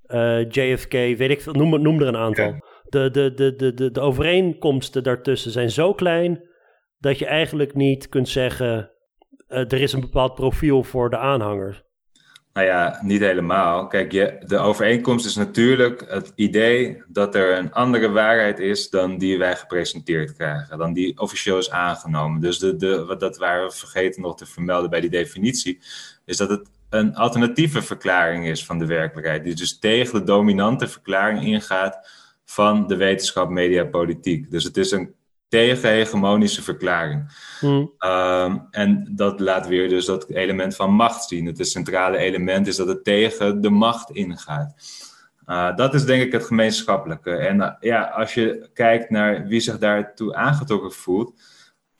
[0.07, 2.67] uh, JFK, weet ik veel, noem, noem er een aantal.
[2.83, 6.47] De, de, de, de, de, de overeenkomsten daartussen zijn zo klein
[6.97, 8.91] dat je eigenlijk niet kunt zeggen,
[9.47, 11.83] uh, er is een bepaald profiel voor de aanhangers.
[12.59, 13.87] Nou ja, niet helemaal.
[13.87, 19.17] Kijk, je, de overeenkomst is natuurlijk het idee dat er een andere waarheid is dan
[19.17, 22.41] die wij gepresenteerd krijgen, dan die officieel is aangenomen.
[22.41, 25.79] Dus de, de, dat waren we vergeten nog te vermelden bij die definitie,
[26.25, 30.87] is dat het een alternatieve verklaring is van de werkelijkheid, die dus tegen de dominante
[30.87, 32.09] verklaring ingaat
[32.45, 34.51] van de wetenschap, media, politiek.
[34.51, 35.13] Dus het is een
[35.49, 37.31] tegenhegemonische verklaring.
[37.59, 37.93] Hmm.
[37.97, 41.45] Ehm, en dat laat weer dus dat element van macht zien.
[41.45, 44.73] Het centrale element is dat het tegen de macht ingaat.
[45.45, 47.31] Uh, dat is denk ik het gemeenschappelijke.
[47.31, 51.41] En uh, ja, als je kijkt naar wie zich daartoe aangetrokken voelt,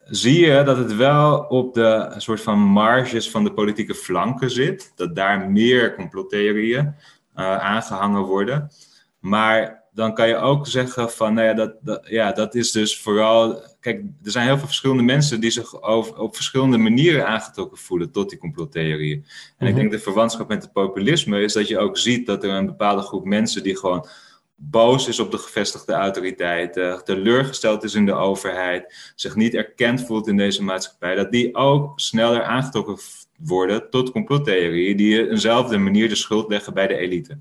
[0.03, 4.91] zie je dat het wel op de soort van marges van de politieke flanken zit.
[4.95, 6.95] Dat daar meer complottheorieën
[7.35, 8.71] uh, aangehangen worden.
[9.19, 12.99] Maar dan kan je ook zeggen van, nou ja, dat, dat, ja, dat is dus
[12.99, 13.61] vooral.
[13.79, 18.11] Kijk, er zijn heel veel verschillende mensen die zich over, op verschillende manieren aangetrokken voelen
[18.11, 19.25] tot die complottheorieën.
[19.57, 19.81] En ik mhm.
[19.81, 23.01] denk de verwantschap met het populisme is dat je ook ziet dat er een bepaalde
[23.01, 24.07] groep mensen die gewoon
[24.55, 30.27] boos is op de gevestigde autoriteiten, teleurgesteld is in de overheid, zich niet erkend voelt
[30.27, 32.97] in deze maatschappij, dat die ook sneller aangetrokken
[33.37, 37.37] worden tot complottheorieën die eenzelfde manier de schuld leggen bij de elite.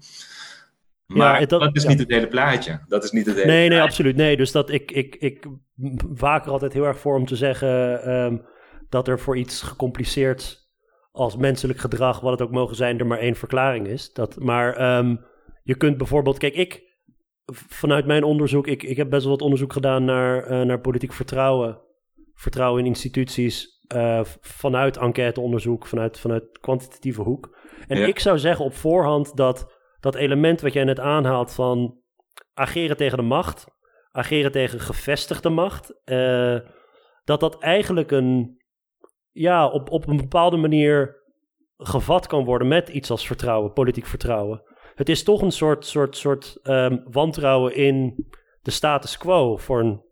[1.08, 2.80] Maar ja, dat, is niet het hele plaatje.
[2.88, 3.74] Dat is niet het hele Nee, plaatje.
[3.74, 4.16] nee, absoluut.
[4.16, 5.46] Nee, dus dat ik, ik, ik
[6.14, 8.36] waak er altijd heel erg voor om te zeggen ehm,
[8.88, 10.66] dat er voor iets gecompliceerd
[11.12, 14.12] als menselijk gedrag, wat het ook mogen zijn, er maar één verklaring is.
[14.12, 15.16] Dat, maar ehm,
[15.62, 16.82] je kunt bijvoorbeeld, kijk, ik
[17.52, 21.12] vanuit mijn onderzoek, ik, ik heb best wel wat onderzoek gedaan naar, uh, naar politiek
[21.12, 21.80] vertrouwen,
[22.34, 27.56] vertrouwen in instituties, uh, vanuit enquêteonderzoek, vanuit, vanuit kwantitatieve hoek.
[27.86, 32.00] En ik zou zeggen op voorhand dat dat element wat jij net aanhaalt van
[32.54, 33.66] ageren tegen de macht,
[34.10, 36.58] ageren tegen gevestigde macht, uh,
[37.24, 38.62] dat dat eigenlijk een,
[39.30, 41.22] ja, op, op een bepaalde manier
[41.76, 44.62] gevat kan worden met iets als vertrouwen, politiek vertrouwen.
[44.94, 48.26] Het is toch een soort, soort, soort um, wantrouwen in
[48.62, 50.06] de status quo voor een.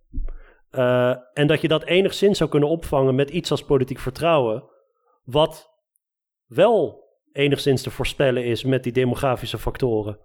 [0.71, 4.65] Uh, en dat je dat enigszins zou kunnen opvangen met iets als politiek vertrouwen,
[5.25, 5.71] wat
[6.47, 7.06] wel
[7.37, 10.19] enigszins te voorspellen is met die demografische factoren.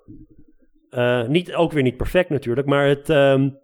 [0.90, 3.60] Uh, niet, ook weer niet perfect natuurlijk, maar het, um,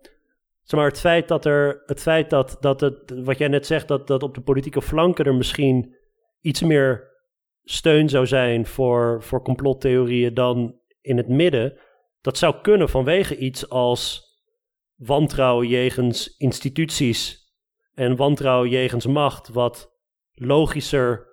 [0.64, 3.88] zeg maar het feit dat er, het feit dat, dat het, wat jij net zegt,
[3.88, 5.96] dat, dat op de politieke flanken er misschien
[6.42, 7.16] iets meer
[7.64, 11.78] steun zou zijn voor, voor complottheorieën dan in het midden,
[12.22, 14.26] dat zou kunnen vanwege iets als
[14.96, 17.46] wantrouwen jegens instituties
[17.94, 19.92] en wantrouwen jegens macht, wat
[20.34, 21.27] logischer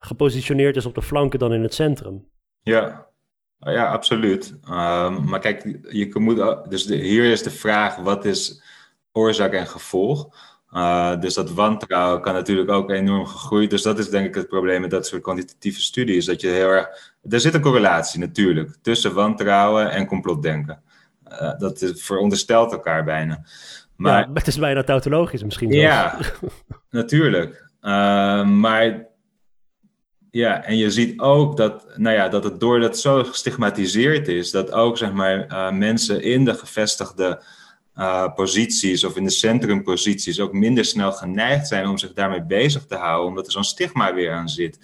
[0.00, 2.28] gepositioneerd is op de flanken dan in het centrum.
[2.62, 3.06] Ja,
[3.58, 4.58] ja absoluut.
[4.64, 8.62] Um, maar kijk, je moet, dus de, hier is de vraag: wat is
[9.12, 10.28] oorzaak en gevolg?
[10.72, 13.70] Uh, dus dat wantrouwen kan natuurlijk ook enorm gegroeid.
[13.70, 16.24] Dus dat is denk ik het probleem met dat soort kwantitatieve studies.
[16.24, 17.12] Dat je heel erg.
[17.28, 20.82] Er zit een correlatie natuurlijk tussen wantrouwen en complotdenken.
[21.32, 23.44] Uh, dat is, veronderstelt elkaar bijna.
[23.96, 25.70] Maar, ja, het is bijna tautologisch misschien.
[25.70, 26.18] Ja,
[26.90, 27.70] natuurlijk.
[27.82, 27.90] Uh,
[28.46, 29.06] maar
[30.30, 34.50] ja, en je ziet ook dat, nou ja, dat het doordat het zo gestigmatiseerd is,
[34.50, 37.42] dat ook zeg maar, uh, mensen in de gevestigde
[37.96, 42.86] uh, posities of in de centrumposities ook minder snel geneigd zijn om zich daarmee bezig
[42.86, 44.78] te houden, omdat er zo'n stigma weer aan zit.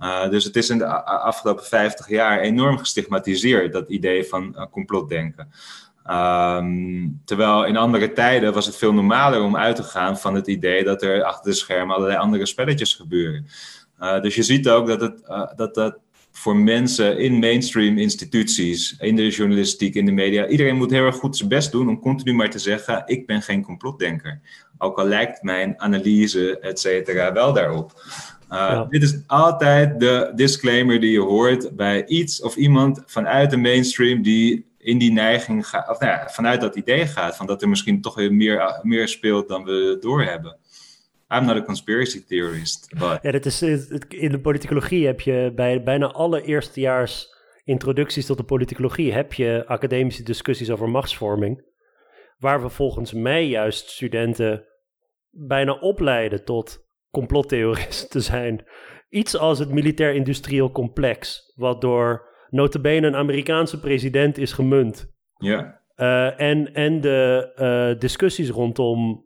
[0.00, 5.52] Uh, dus het is in de afgelopen 50 jaar enorm gestigmatiseerd, dat idee van complotdenken.
[6.10, 10.46] Um, terwijl in andere tijden was het veel normaler om uit te gaan van het
[10.46, 13.46] idee dat er achter de schermen allerlei andere spelletjes gebeuren.
[14.00, 15.98] Uh, dus je ziet ook dat, het, uh, dat dat
[16.32, 21.16] voor mensen in mainstream instituties, in de journalistiek, in de media, iedereen moet heel erg
[21.16, 24.40] goed zijn best doen om continu maar te zeggen: ik ben geen complotdenker.
[24.78, 27.92] Ook al lijkt mijn analyse, et cetera, wel daarop.
[28.50, 28.86] Uh, ja.
[28.90, 34.22] Dit is altijd de disclaimer die je hoort bij iets of iemand vanuit de mainstream
[34.22, 37.68] die in die neiging gaat, of nou ja, vanuit dat idee gaat, van dat er
[37.68, 40.56] misschien toch weer meer, meer speelt dan we doorhebben.
[41.28, 42.94] I'm not a conspiracy theorist.
[42.98, 43.18] But...
[43.22, 43.62] Ja, dat is,
[44.08, 47.34] in de politicologie heb je bij bijna alle eerstejaars
[47.64, 51.64] introducties tot de politicologie heb je academische discussies over machtsvorming.
[52.38, 54.64] Waar we volgens mij juist studenten
[55.30, 58.64] bijna opleiden tot complottheoristen te zijn.
[59.08, 65.14] Iets als het militair-industrieel complex, wat door notabene een Amerikaanse president is gemunt.
[65.36, 65.84] Ja.
[65.96, 67.52] Uh, en, en de
[67.92, 69.25] uh, discussies rondom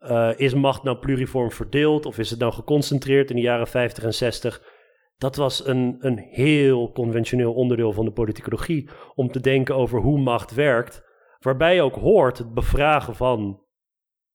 [0.00, 4.04] uh, is macht nou pluriform verdeeld of is het nou geconcentreerd in de jaren 50
[4.04, 4.74] en 60?
[5.18, 8.88] dat was een, een heel conventioneel onderdeel van de politicologie.
[9.14, 11.02] Om te denken over hoe macht werkt.
[11.38, 13.60] Waarbij ook hoort het bevragen van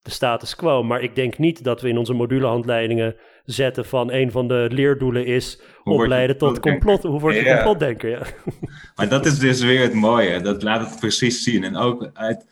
[0.02, 0.84] de status quo.
[0.84, 5.26] Maar ik denk niet dat we in onze modulehandleidingen zetten van een van de leerdoelen
[5.26, 7.04] is opleiden tot complot.
[7.04, 7.56] Hoe wordt je ja.
[7.56, 8.10] complotdenker?
[8.10, 8.22] Ja.
[8.96, 10.42] Maar dat is dus weer het mooie.
[10.42, 11.64] Dat laat het precies zien.
[11.64, 12.46] En ook uit,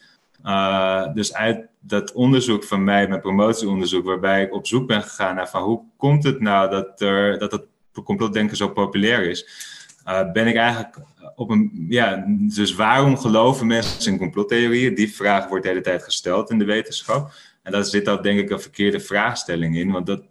[0.46, 5.36] uh, dus uit dat onderzoek van mij, mijn promotieonderzoek, waarbij ik op zoek ben gegaan
[5.36, 7.66] naar van hoe komt het nou dat, er, dat het
[8.04, 9.48] complotdenken zo populair is,
[10.08, 10.98] uh, ben ik eigenlijk
[11.36, 14.96] op een, ja, dus waarom geloven mensen in complottheorieën?
[14.96, 17.32] Die vraag wordt de hele tijd gesteld in de wetenschap.
[17.70, 20.24] En daar zit ook denk ik een verkeerde vraagstelling in, want dat,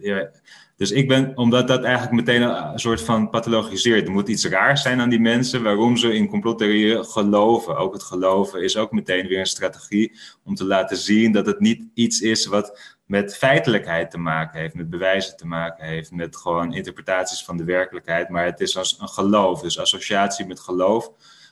[0.00, 0.30] ja,
[0.76, 4.06] dus ik ben, omdat dat eigenlijk meteen een soort van pathologiseert.
[4.06, 7.76] Er moet iets raars zijn aan die mensen waarom ze in complottheorieën geloven.
[7.76, 11.60] Ook het geloven is ook meteen weer een strategie om te laten zien dat het
[11.60, 16.36] niet iets is wat met feitelijkheid te maken heeft, met bewijzen te maken heeft, met
[16.36, 18.28] gewoon interpretaties van de werkelijkheid.
[18.28, 21.10] Maar het is als een geloof, dus associatie met geloof.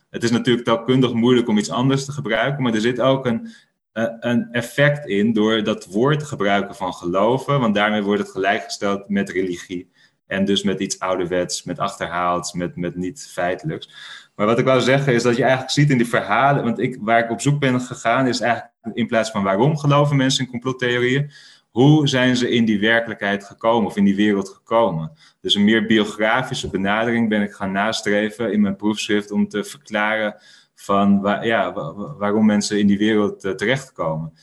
[0.09, 3.49] Het is natuurlijk taalkundig moeilijk om iets anders te gebruiken, maar er zit ook een
[3.93, 9.09] een effect in door dat woord te gebruiken van geloven, want daarmee wordt het gelijkgesteld
[9.09, 9.91] met religie.
[10.27, 13.89] En dus met iets ouderwets, met achterhaald, met, met niet feitelijks.
[14.35, 16.97] Maar wat ik wou zeggen is dat je eigenlijk ziet in die verhalen, want ik,
[17.01, 20.51] waar ik op zoek ben gegaan, is eigenlijk in plaats van waarom geloven mensen in
[20.51, 21.31] complottheorieën,
[21.69, 25.11] hoe zijn ze in die werkelijkheid gekomen of in die wereld gekomen?
[25.41, 30.35] Dus een meer biografische benadering ben ik gaan nastreven in mijn proefschrift om te verklaren
[30.83, 31.73] van ja,
[32.17, 34.33] waarom mensen in die wereld uh, terechtkomen.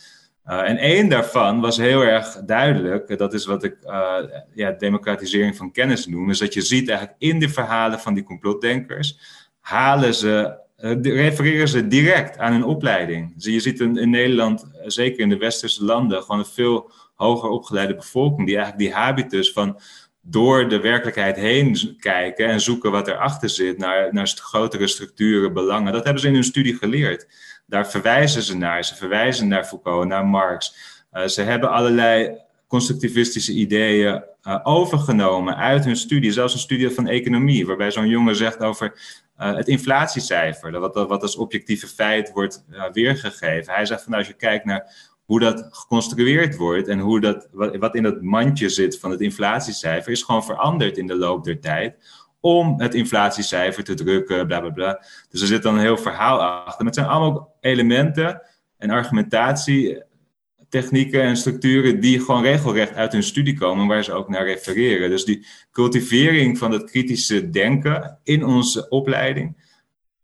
[0.47, 4.17] Uh, en één daarvan was heel erg duidelijk, dat is wat ik uh,
[4.55, 8.23] ja, democratisering van kennis noem, is dat je ziet eigenlijk in de verhalen van die
[8.23, 9.19] complotdenkers,
[9.61, 10.59] halen ze,
[11.03, 13.35] refereren ze direct aan hun opleiding.
[13.37, 17.95] Je ziet in, in Nederland, zeker in de westerse landen, gewoon een veel hoger opgeleide
[17.95, 19.81] bevolking, die eigenlijk die habitus van
[20.23, 25.93] door de werkelijkheid heen kijken en zoeken wat erachter zit, naar, naar grotere structuren, belangen.
[25.93, 27.27] Dat hebben ze in hun studie geleerd.
[27.67, 28.85] Daar verwijzen ze naar.
[28.85, 30.75] Ze verwijzen naar Foucault, naar Marx.
[31.13, 36.33] Uh, ze hebben allerlei constructivistische ideeën uh, overgenomen uit hun studie.
[36.33, 38.93] Zelfs een studie van economie, waarbij zo'n jongen zegt over
[39.39, 43.75] uh, het inflatiecijfer, wat, wat als objectieve feit wordt weergegeven.
[43.75, 47.95] Hij zegt van als je kijkt naar hoe dat geconstrueerd wordt en hoe dat, wat
[47.95, 51.95] in dat mandje zit van het inflatiecijfer, is gewoon veranderd in de loop der tijd
[52.41, 55.05] om het inflatiecijfer te drukken, bla bla bla.
[55.29, 56.75] Dus er zit dan een heel verhaal achter.
[56.77, 58.43] Maar het zijn allemaal elementen
[58.79, 64.45] en argumentatietechnieken en structuren die gewoon regelrecht uit hun studie komen, waar ze ook naar
[64.45, 65.11] refereren.
[65.11, 69.70] Dus die cultivering van het kritische denken in onze opleiding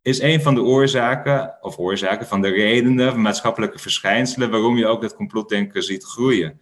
[0.06, 4.86] is een van de oorzaken, of oorzaken van de redenen, van maatschappelijke verschijnselen, waarom je
[4.86, 6.60] ook dat complotdenken ziet groeien.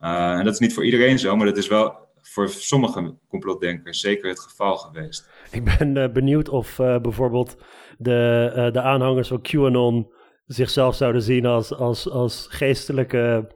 [0.00, 4.00] Uh, en dat is niet voor iedereen zo, maar dat is wel voor sommige complotdenkers
[4.00, 5.28] zeker het geval geweest.
[5.50, 7.56] Ik ben uh, benieuwd of uh, bijvoorbeeld
[7.98, 10.12] de, de aanhangers van QAnon
[10.46, 13.46] zichzelf zouden zien als, als, als geestelijke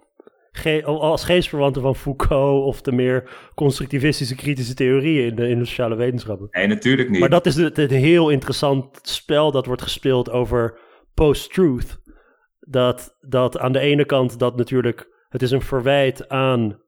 [0.52, 5.64] ge als geestverwanten van Foucault of de meer constructivistische kritische theorieën in de, in de
[5.64, 6.48] sociale wetenschappen.
[6.50, 7.20] Nee, natuurlijk niet.
[7.20, 10.78] Maar dat is het, heel interessant spel dat wordt gespeeld over
[11.14, 11.98] post-truth.
[12.58, 16.82] Dat, dat aan de ene kant dat natuurlijk, het is een verwijt aan,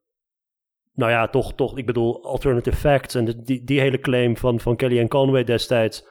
[0.93, 4.77] nou ja, toch, toch ik bedoel, alternative facts en die, die hele claim van, van
[4.77, 6.11] Kelly en Conway destijds.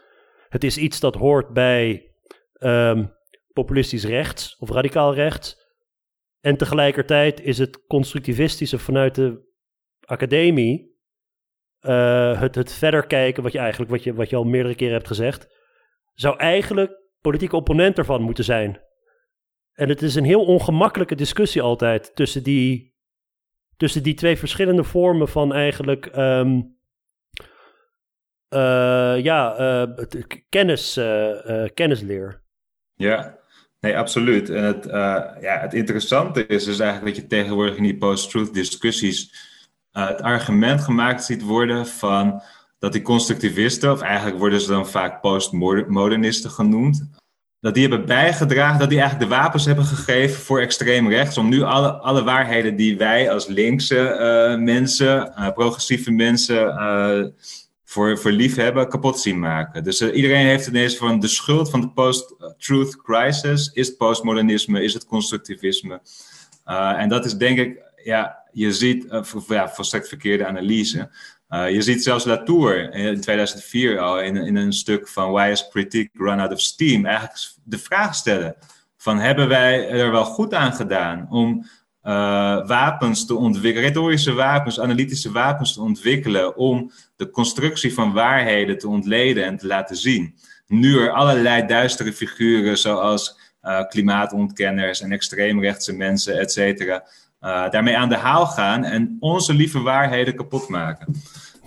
[0.50, 2.12] Het is iets dat hoort bij
[2.60, 3.14] um,
[3.54, 5.61] populistisch rechts of radicaal rechts.
[6.42, 9.50] En tegelijkertijd is het constructivistische vanuit de
[10.06, 11.00] academie,
[11.82, 14.94] uh, het, het verder kijken, wat je eigenlijk, wat je, wat je al meerdere keren
[14.94, 15.48] hebt gezegd,
[16.14, 18.82] zou eigenlijk politieke opponent ervan moeten zijn.
[19.74, 22.96] En het is een heel ongemakkelijke discussie altijd tussen die,
[23.78, 26.80] tussen die twee verschillende vormen van eigenlijk um,
[28.54, 30.94] uh, ja, uh, kennis,
[31.74, 32.44] kennisleer.
[32.94, 33.41] Ja,
[33.82, 34.50] Nee, absoluut.
[34.50, 34.94] En het, uh,
[35.42, 39.34] ja, het interessante is dus eigenlijk dat je tegenwoordig in die post-truth discussies
[39.94, 42.42] uh, het argument gemaakt ziet worden van
[42.80, 47.10] dat die constructivisten, of eigenlijk worden ze dan vaak postmodernisten genoemd,
[47.60, 51.50] dat die hebben bijgedragen, dat die eigenlijk de wapens hebben gegeven voor extreem rechts, om
[51.50, 56.64] nu alle, alle waarheden die wij als linkse uh, mensen, progressieve mensen,
[57.92, 59.84] voor, voor liefhebben kapot zien maken.
[59.84, 63.72] Dus uh, iedereen heeft ineens van de schuld van de post-truth crisis.
[63.74, 66.02] Is postmodernisme, is het constructivisme?
[66.66, 71.10] Uh, en dat is denk ik, ja, je ziet, uh, ja, volstrekt verkeerde analyse.
[71.50, 76.24] je ziet zelfs Latour in 2004 al in, in een stuk van Why is Critique
[76.24, 78.56] Run Out of Steam eigenlijk de vraag stellen
[78.98, 81.66] van hebben wij er wel goed aan gedaan om
[82.68, 88.88] wapens te ontwikkelen, retorische wapens, analytische wapens te ontwikkelen om de constructie van waarheden te
[88.88, 90.36] ontleden en te laten zien.
[90.68, 93.40] Nu er allerlei duistere figuren zoals
[93.90, 97.04] klimaatontkenners en extreemrechtse mensen, et cetera,
[97.70, 101.22] daarmee aan de haal gaan en onze lieve waarheden kapot maken.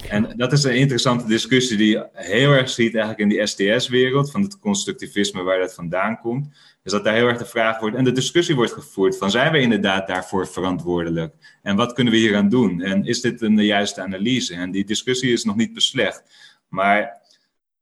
[0.09, 4.31] En dat is een interessante discussie die je heel erg ziet eigenlijk in die STS-wereld,
[4.31, 6.49] van het constructivisme waar dat vandaan komt.
[6.85, 9.53] Dus dat daar heel erg de vraag wordt, en de discussie wordt gevoerd van zijn
[9.53, 11.35] we inderdaad daarvoor verantwoordelijk?
[11.63, 12.81] En wat kunnen we hier aan doen?
[12.81, 14.55] En is dit een juiste analyse?
[14.55, 16.23] En die discussie is nog niet beslecht.
[16.69, 17.23] Maar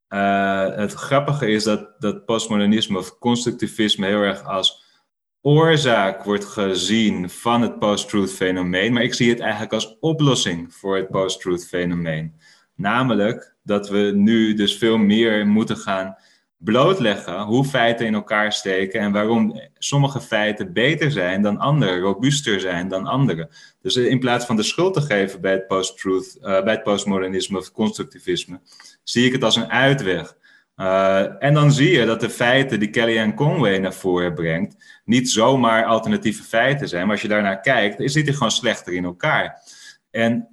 [0.09, 4.83] uh, het grappige is dat, dat postmodernisme of constructivisme heel erg als
[5.41, 10.97] oorzaak wordt gezien van het post-truth fenomeen, maar ik zie het eigenlijk als oplossing voor
[10.97, 12.35] het post-truth fenomeen.
[12.75, 16.17] Namelijk dat we nu dus veel meer moeten gaan
[16.65, 22.61] blootleggen hoe feiten in elkaar steken en waarom sommige feiten beter zijn dan andere, robuuster
[22.61, 23.51] zijn dan andere.
[23.81, 27.59] Dus in plaats van de schuld te geven bij het post-truth, uh, bij het postmodernisme
[27.59, 28.61] of constructivisme,
[29.03, 30.37] zie ik het als een uitweg.
[30.77, 35.31] Uh, en dan zie je dat de feiten die Kellyanne Conway naar voren brengt, niet
[35.31, 37.03] zomaar alternatieve feiten zijn.
[37.03, 39.63] Maar als je daarnaar kijkt, zit die gewoon slechter in elkaar.
[40.11, 40.52] En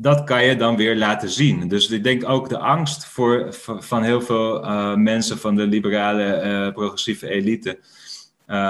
[0.00, 1.68] dat kan je dan weer laten zien.
[1.68, 6.42] Dus ik denk ook de angst voor, van heel veel uh, mensen van de liberale
[6.44, 7.78] uh, progressieve elite,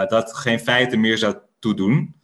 [0.09, 2.15] dat geen feiten meer zou toedoen.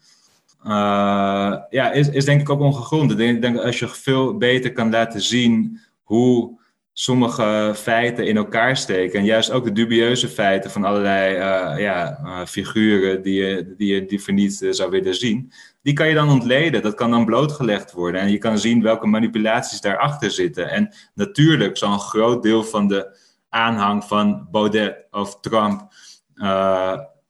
[1.70, 3.10] ja, is, is denk ik ook ongegrond.
[3.10, 6.55] Ik denk, denk als je veel beter kan laten zien hoe
[6.98, 9.18] sommige feiten in elkaar steken.
[9.18, 13.94] En juist ook de dubieuze feiten van allerlei uh, ja, uh, figuren die je, die
[13.94, 15.52] je liever niet uh, zou willen zien.
[15.82, 16.82] Die kan je dan ontleden.
[16.82, 18.20] Dat kan dan blootgelegd worden.
[18.20, 20.70] En je kan zien welke manipulaties daarachter zitten.
[20.70, 25.92] En natuurlijk zal een groot deel van de aanhang van Baudet of Trump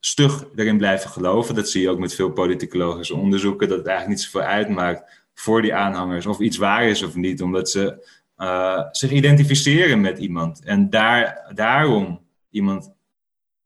[0.00, 1.54] stug erin blijven geloven.
[1.54, 3.68] Dat zie je ook met veel politicologische onderzoeken.
[3.68, 7.42] Dat het eigenlijk niet zoveel uitmaakt voor die aanhangers of iets waar is of niet.
[7.42, 8.06] Omdat ze
[8.38, 10.64] uh, zich identificeren met iemand.
[10.64, 12.20] En daar, daarom
[12.50, 12.94] iemand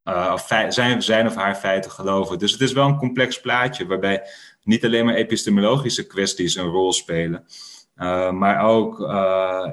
[0.04, 0.36] uh,
[0.68, 2.38] zijn, zijn of haar feiten geloven.
[2.38, 4.22] Dus het is wel een complex plaatje waarbij
[4.62, 7.44] niet alleen maar epistemologische kwesties een rol spelen.
[7.96, 8.98] Uh, maar ook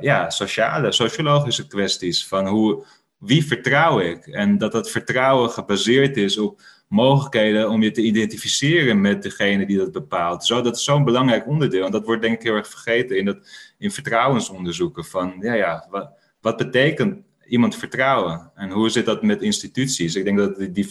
[0.02, 2.86] ja, sociale, sociologische kwesties van hoe,
[3.18, 4.28] wie vertrouw ik?
[4.28, 9.78] En dat dat vertrouwen gebaseerd is op mogelijkheden om je te identificeren met degene die
[9.78, 10.45] dat bepaalt.
[10.45, 11.86] Zo, dat is zo'n belangrijk onderdeel.
[11.86, 13.38] En dat wordt denk ik heel erg vergeten in, dat,
[13.78, 15.06] in vertrouwensonderzoeken.
[15.06, 16.10] Van ja, ja, wat,
[16.41, 18.52] wat betekent iemand vertrouwen?
[18.56, 20.15] En hoe zit dat met instituties?
[20.15, 20.88] Ik denk dat die,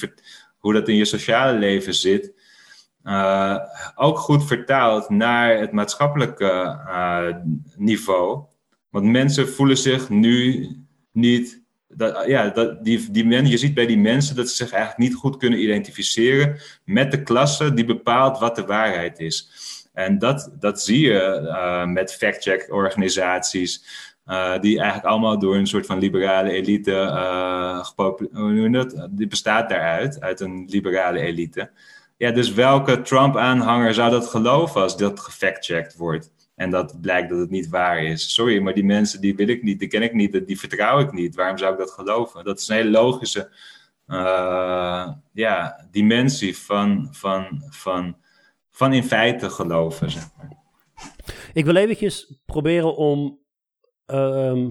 [0.59, 2.33] hoe dat in je sociale leven zit,
[3.05, 3.59] uh,
[3.95, 7.37] ook goed vertaald naar het maatschappelijke uh,
[7.77, 8.45] niveau.
[8.91, 10.69] Want mensen voelen zich nu
[11.13, 11.65] niet
[11.97, 15.03] dat, ja, dat, die, die men, je ziet bij die mensen dat ze zich eigenlijk
[15.03, 19.51] niet goed kunnen identificeren met de klasse die bepaalt wat de waarheid is.
[19.93, 23.85] En dat, dat zie je uh, met fact-check-organisaties,
[24.27, 27.85] uh, die eigenlijk allemaal door een soort van liberale elite, uh,
[28.33, 29.09] hoe dat?
[29.11, 31.71] Die bestaat daaruit, uit een liberale elite.
[32.17, 36.31] Ja, dus welke Trump-aanhanger zou dat geloven als dat gefact-checked wordt?
[36.57, 38.35] En dat blijkt dat het niet waar is.
[38.35, 41.13] Sorry, maar die mensen die wil ik niet, die ken ik niet, die vertrouw ik
[41.13, 41.35] niet.
[41.35, 42.45] Waarom zou ik dat geloven?
[42.45, 43.51] Dat is een hele logische
[44.07, 48.17] uh, ja, dimensie van, van, van,
[48.71, 50.11] van in feite geloven.
[50.11, 50.57] Zeg maar.
[51.53, 53.39] Ik wil eventjes proberen om
[54.07, 54.67] uh,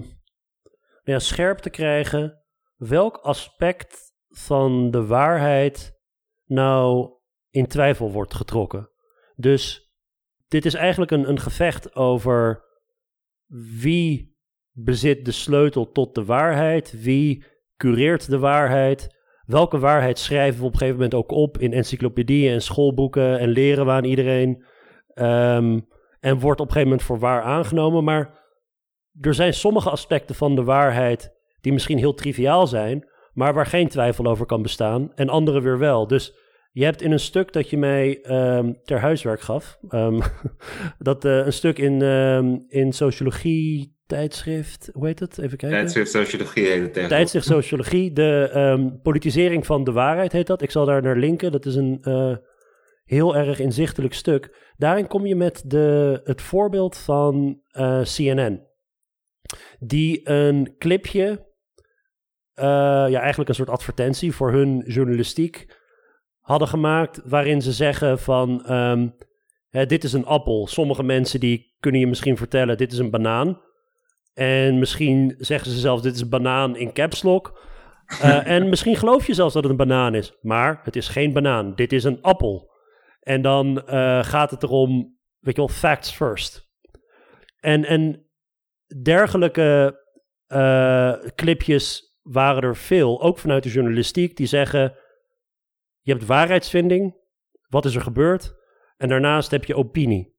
[1.04, 2.42] ja, scherp te krijgen
[2.76, 6.00] welk aspect van de waarheid
[6.44, 7.10] nou
[7.50, 8.90] in twijfel wordt getrokken.
[9.36, 9.85] Dus
[10.48, 12.64] dit is eigenlijk een, een gevecht over
[13.80, 14.36] wie
[14.70, 17.44] bezit de sleutel tot de waarheid, wie
[17.76, 19.14] cureert de waarheid,
[19.46, 23.48] welke waarheid schrijven we op een gegeven moment ook op in encyclopedieën en schoolboeken en
[23.48, 24.64] leren we aan iedereen.
[25.06, 25.80] Ehm,
[26.20, 28.04] en wordt op een gegeven moment voor waar aangenomen.
[28.04, 28.38] Maar
[29.20, 33.88] er zijn sommige aspecten van de waarheid die misschien heel triviaal zijn, maar waar geen
[33.88, 35.14] twijfel over kan bestaan.
[35.14, 36.06] En andere weer wel.
[36.06, 36.34] Dus
[36.76, 40.20] je hebt in een stuk dat je mij ehm, ter huiswerk gaf, um,
[40.98, 45.38] dat uh, een stuk in, um, in sociologie tijdschrift, hoe heet het?
[45.38, 45.78] Even kijken.
[45.78, 50.62] Tijdschrift Sociologie heet het Tijdschrift Sociologie, de politisering van de waarheid heet dat.
[50.62, 52.36] Ik zal daar naar linken, dat is een uh,
[53.04, 54.72] heel erg inzichtelijk stuk.
[54.76, 58.66] Daarin kom je met de, het voorbeeld van uh, CNN,
[59.78, 61.46] die een clipje,
[62.54, 65.84] ja eigenlijk een soort advertentie voor hun journalistiek
[66.46, 69.16] hadden gemaakt waarin ze zeggen van um,
[69.68, 70.66] hè, dit is een appel.
[70.66, 73.60] Sommige mensen die kunnen je misschien vertellen dit is een banaan.
[74.34, 77.60] En misschien zeggen ze zelfs dit is een banaan in caps lock.
[78.22, 80.36] Uh, en misschien geloof je zelfs dat het een banaan is.
[80.40, 81.74] Maar het is geen banaan.
[81.74, 82.70] Dit is een appel.
[83.20, 83.82] En dan
[84.24, 86.68] gaat het erom, weet je wel, facts first.
[87.60, 88.26] En, en
[89.02, 90.00] dergelijke
[91.34, 94.94] clipjes waren er veel, ook vanuit de journalistiek, die zeggen:
[96.06, 97.14] je hebt waarheidsvinding,
[97.68, 98.54] wat is er gebeurd?
[98.96, 100.34] En daarnaast heb je opinie.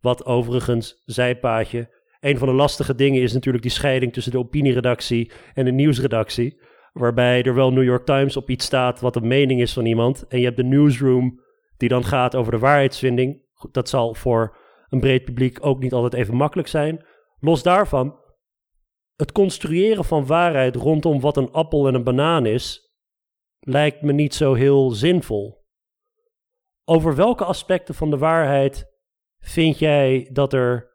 [0.00, 5.32] Wat overigens, zijpaadje, een van de lastige dingen is natuurlijk die scheiding tussen de opinieredactie
[5.54, 6.60] en de nieuwsredactie.
[6.92, 10.26] Waarbij er wel New York Times op iets staat wat de mening is van iemand.
[10.28, 11.40] En je hebt de newsroom
[11.76, 13.42] die dan gaat over de waarheidsvinding.
[13.70, 14.56] Dat zal voor
[14.88, 17.04] een breed publiek ook niet altijd even makkelijk zijn.
[17.40, 18.18] Los daarvan,
[19.16, 22.85] het construeren van waarheid rondom wat een appel en een banaan is,
[23.66, 25.64] lijkt me niet zo heel zinvol.
[26.84, 28.86] Over welke aspecten van de waarheid
[29.38, 30.94] vind jij dat er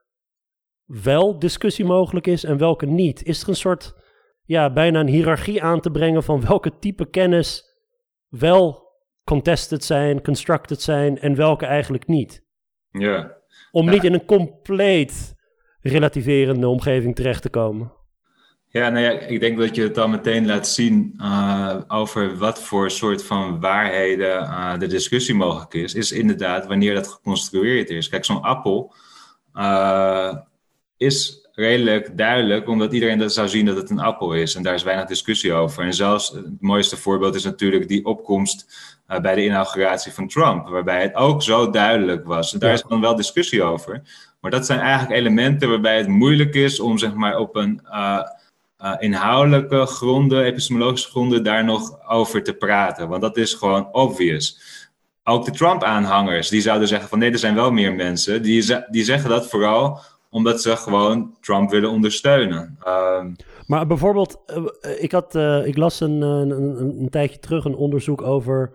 [0.86, 3.24] wel discussie mogelijk is en welke niet?
[3.24, 3.96] Is er een soort,
[4.44, 7.64] ja, bijna een hiërarchie aan te brengen van welke type kennis
[8.28, 8.90] wel
[9.24, 12.46] contested zijn, constructed zijn en welke eigenlijk niet?
[12.90, 13.38] Ja.
[13.72, 15.36] Om niet in een compleet
[15.80, 18.00] relativerende omgeving terecht te komen.
[18.74, 22.62] Ja, nou ja, ik denk dat je het dan meteen laat zien uh, over wat
[22.62, 25.94] voor soort van waarheden uh, de discussie mogelijk is.
[25.94, 28.10] Is inderdaad wanneer dat geconstrueerd is.
[28.10, 28.94] Kijk, zo'n appel
[29.56, 30.34] uh,
[30.98, 34.56] is redelijk duidelijk, omdat iedereen dat zou zien dat het een appel is.
[34.56, 35.84] En daar is weinig discussie over.
[35.84, 38.66] En zelfs het mooiste voorbeeld is natuurlijk die opkomst
[39.22, 42.54] bij de inauguratie van Trump, waarbij het ook zo duidelijk was.
[42.54, 44.02] En daar is dan wel discussie over.
[44.42, 47.82] Maar dat zijn eigenlijk elementen waarbij het moeilijk is om zeg maar op een
[48.84, 53.10] uh, inhoudelijke gronden, epistemologische gronden, daar nog over te praten.
[53.10, 54.60] Want dat is gewoon obvious.
[55.24, 58.42] Ook de Trump-aanhangers, die zouden zeggen van nee, er zijn wel meer mensen.
[58.42, 62.78] Die, die zeggen dat vooral omdat ze gewoon Trump willen ondersteunen.
[62.88, 63.36] Um,
[63.68, 64.66] maar bijvoorbeeld, uh,
[65.04, 68.72] ik, had, ik las een, een, een, een, tijdje terug een onderzoek over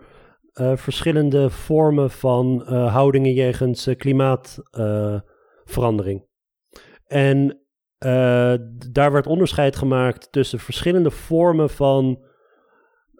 [0.75, 6.25] verschillende vormen van houdingen jegens klimaatverandering.
[7.07, 7.66] en
[8.05, 8.53] uh,
[8.91, 12.25] daar werd onderscheid gemaakt tussen verschillende vormen van,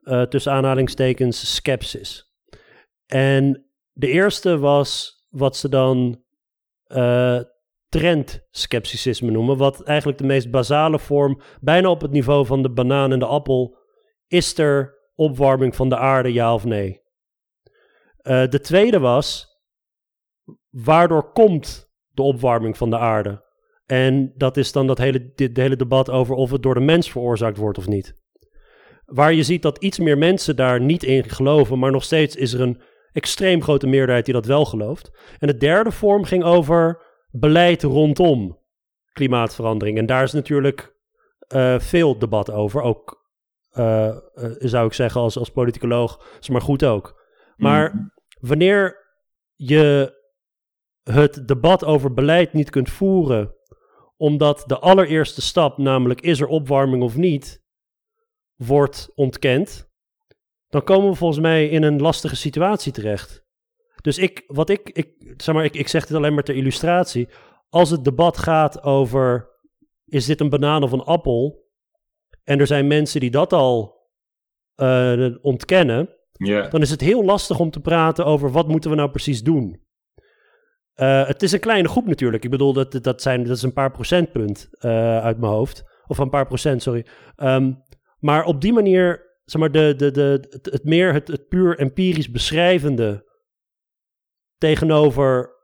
[0.03, 2.35] uh, tussen aanhalingstekens, skepsis.
[3.05, 6.23] En de eerste was wat ze dan
[6.87, 7.39] uh,
[7.89, 13.11] trendskepticisme noemen, wat eigenlijk de meest basale vorm, bijna op het niveau van de banaan
[13.11, 13.77] en de appel,
[14.27, 17.05] is er opwarming van de aarde, ja of nee?
[18.23, 19.47] de tweede was,
[20.69, 23.46] waardoor komt de opwarming van de aarde?
[23.87, 27.11] En dat is dan dat hele, dit, hele debat over of het door de mens
[27.11, 28.13] veroorzaakt wordt of niet.
[29.05, 32.53] Waar je ziet dat iets meer mensen daar niet in geloven, maar nog steeds is
[32.53, 32.81] er een
[33.11, 35.11] extreem grote meerderheid die dat wel gelooft.
[35.39, 38.59] En de derde vorm ging over beleid rondom
[39.11, 39.97] klimaatverandering.
[39.97, 40.95] En daar is natuurlijk
[41.55, 42.81] uh, veel debat over.
[42.81, 43.25] Ook
[43.73, 47.21] uh, uh, zou ik zeggen als, als politicoloog, is maar goed ook.
[47.55, 48.11] Maar mm.
[48.39, 49.05] wanneer
[49.55, 50.15] je
[51.03, 53.55] het debat over beleid niet kunt voeren
[54.17, 57.63] omdat de allereerste stap, namelijk is er opwarming of niet,
[58.55, 59.89] wordt ontkend,
[60.67, 63.45] dan komen we volgens mij in een lastige situatie terecht.
[64.01, 67.27] Dus ik, wat ik, ik, zeg maar, ik, ik zeg dit alleen maar ter illustratie.
[67.69, 69.49] Als het debat gaat over,
[70.05, 71.65] is dit een banaan of een appel?
[72.43, 73.95] En er zijn mensen die dat al
[74.75, 76.71] uh, ontkennen, yeah.
[76.71, 79.85] dan is het heel lastig om te praten over wat moeten we nou precies doen.
[80.97, 82.43] Uh, het is een kleine groep natuurlijk.
[82.43, 85.83] Ik bedoel, dat, dat, zijn, dat is een paar procentpunt uh, uit mijn hoofd.
[86.07, 87.05] Of een paar procent, sorry.
[87.37, 87.83] Um,
[88.19, 91.79] maar op die manier, zeg maar, de, de, de, het, het meer het, het puur
[91.79, 93.25] empirisch beschrijvende
[94.57, 95.55] tegenover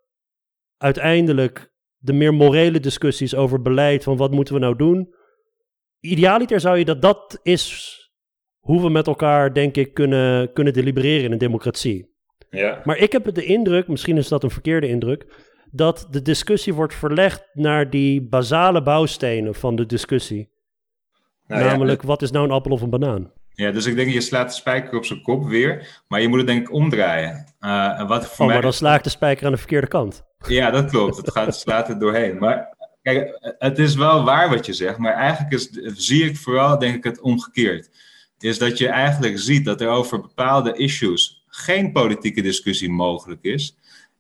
[0.78, 5.16] uiteindelijk de meer morele discussies over beleid van wat moeten we nou doen.
[6.00, 7.98] Idealiter zou je dat dat is
[8.60, 12.13] hoe we met elkaar, denk ik, kunnen, kunnen delibereren in een democratie.
[12.54, 12.82] Ja.
[12.84, 15.26] Maar ik heb de indruk, misschien is dat een verkeerde indruk,
[15.72, 20.50] dat de discussie wordt verlegd naar die basale bouwstenen van de discussie.
[21.48, 23.32] Nou, Namelijk, wat is nou een appel of een banaan?
[23.50, 26.38] Ja, dus ik denk je slaat de spijker op zijn kop weer, maar je moet
[26.38, 27.56] het denk ik omdraaien.
[27.60, 28.54] Uh, wat voor oh, mij...
[28.54, 30.24] maar dan sla ik de spijker aan de verkeerde kant.
[30.48, 31.18] Ja, dat klopt.
[31.18, 32.38] Het gaat, slaat er doorheen.
[32.38, 36.80] Maar kijk, het is wel waar wat je zegt, maar eigenlijk is, zie ik vooral
[36.80, 37.90] denk ik het omgekeerd.
[38.38, 43.78] Is dat je eigenlijk ziet dat er over bepaalde issues geen politieke discussie mogelijk is.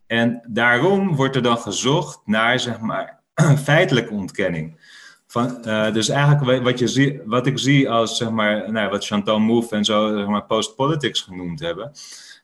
[0.08, 3.20] En daarom wordt er dan gezocht naar zeg maar,
[3.64, 4.92] feitelijke ontkenning.
[5.28, 9.06] Van, uh, dus eigenlijk wat, je zie, wat ik zie als zeg maar, nou, wat
[9.06, 11.92] Chantal Mouffe en zo zeg maar, post-politics genoemd hebben,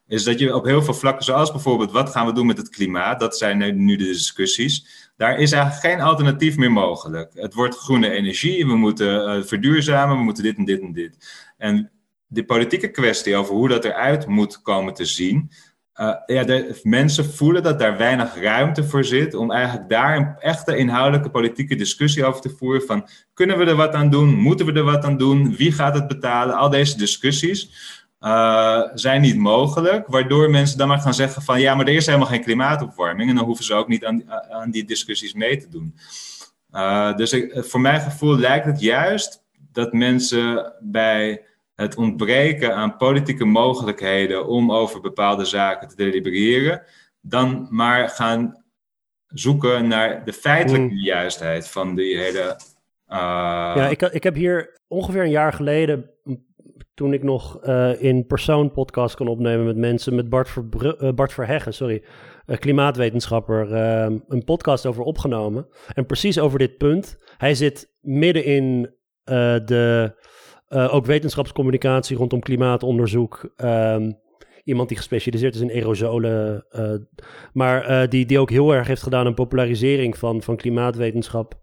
[0.07, 2.69] is dat je op heel veel vlakken, zoals bijvoorbeeld wat gaan we doen met het
[2.69, 7.31] klimaat, dat zijn nu de discussies, daar is eigenlijk geen alternatief meer mogelijk.
[7.33, 11.17] Het wordt groene energie, we moeten uh, verduurzamen, we moeten dit en dit en dit.
[11.57, 11.91] En
[12.29, 15.51] de politieke kwestie over hoe dat eruit moet komen te zien,
[15.95, 20.77] uh, ja, mensen voelen dat daar weinig ruimte voor zit om eigenlijk daar een echte
[20.77, 22.81] inhoudelijke politieke discussie over te voeren.
[22.81, 24.35] Van kunnen we er wat aan doen?
[24.35, 25.55] Moeten we er wat aan doen?
[25.55, 26.55] Wie gaat het betalen?
[26.55, 27.71] Al deze discussies
[28.21, 32.05] uh, zijn niet mogelijk, waardoor mensen dan maar gaan zeggen van ja, maar er is
[32.05, 35.69] helemaal geen klimaatopwarming en dan hoeven ze ook niet aan, aan die discussies mee te
[35.69, 35.95] doen.
[36.71, 41.41] Uh, dus voor mijn gevoel lijkt het juist dat mensen bij
[41.79, 46.81] het ontbreken aan politieke mogelijkheden om over bepaalde zaken te delibereren,
[47.21, 48.63] dan maar gaan
[49.27, 51.03] zoeken naar de feitelijke hmm.
[51.03, 52.59] juistheid van die hele.
[53.07, 53.17] Uh...
[53.75, 56.09] Ja, ik, ik heb hier ongeveer een jaar geleden,
[56.93, 60.49] toen ik nog uh, in persoon podcast kon opnemen met mensen, met Bart,
[60.81, 62.03] uh, Bart Verheggen, sorry,
[62.45, 63.73] klimaatwetenschapper,
[64.27, 65.67] een podcast over opgenomen.
[65.93, 67.17] En precies over dit punt.
[67.37, 68.93] Hij zit midden in
[69.65, 70.13] de
[70.69, 73.53] uh, ook wetenschapscommunicatie rondom klimaatonderzoek.
[73.57, 74.19] Um,
[74.63, 76.65] iemand die gespecialiseerd is in aerosolen.
[76.71, 76.93] Uh,
[77.53, 81.57] maar uh, die, die ook heel erg heeft gedaan aan popularisering van, van klimaatwetenschap.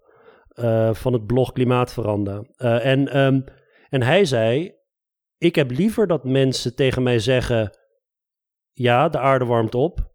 [0.93, 2.43] van het blog Klimaatveranda.
[2.59, 3.45] en, um,
[3.89, 4.75] en hij zei:
[5.39, 7.71] Ik heb liever dat mensen tegen mij zeggen.
[8.73, 10.15] Ja, de aarde warmt op.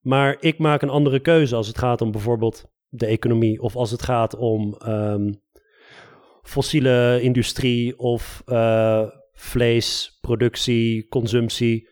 [0.00, 3.60] Maar ik maak een andere keuze als het gaat om bijvoorbeeld de economie.
[3.60, 5.42] Of als het gaat om um,
[6.44, 11.88] fossiele industrie of uh, vleesproductie, consumptie.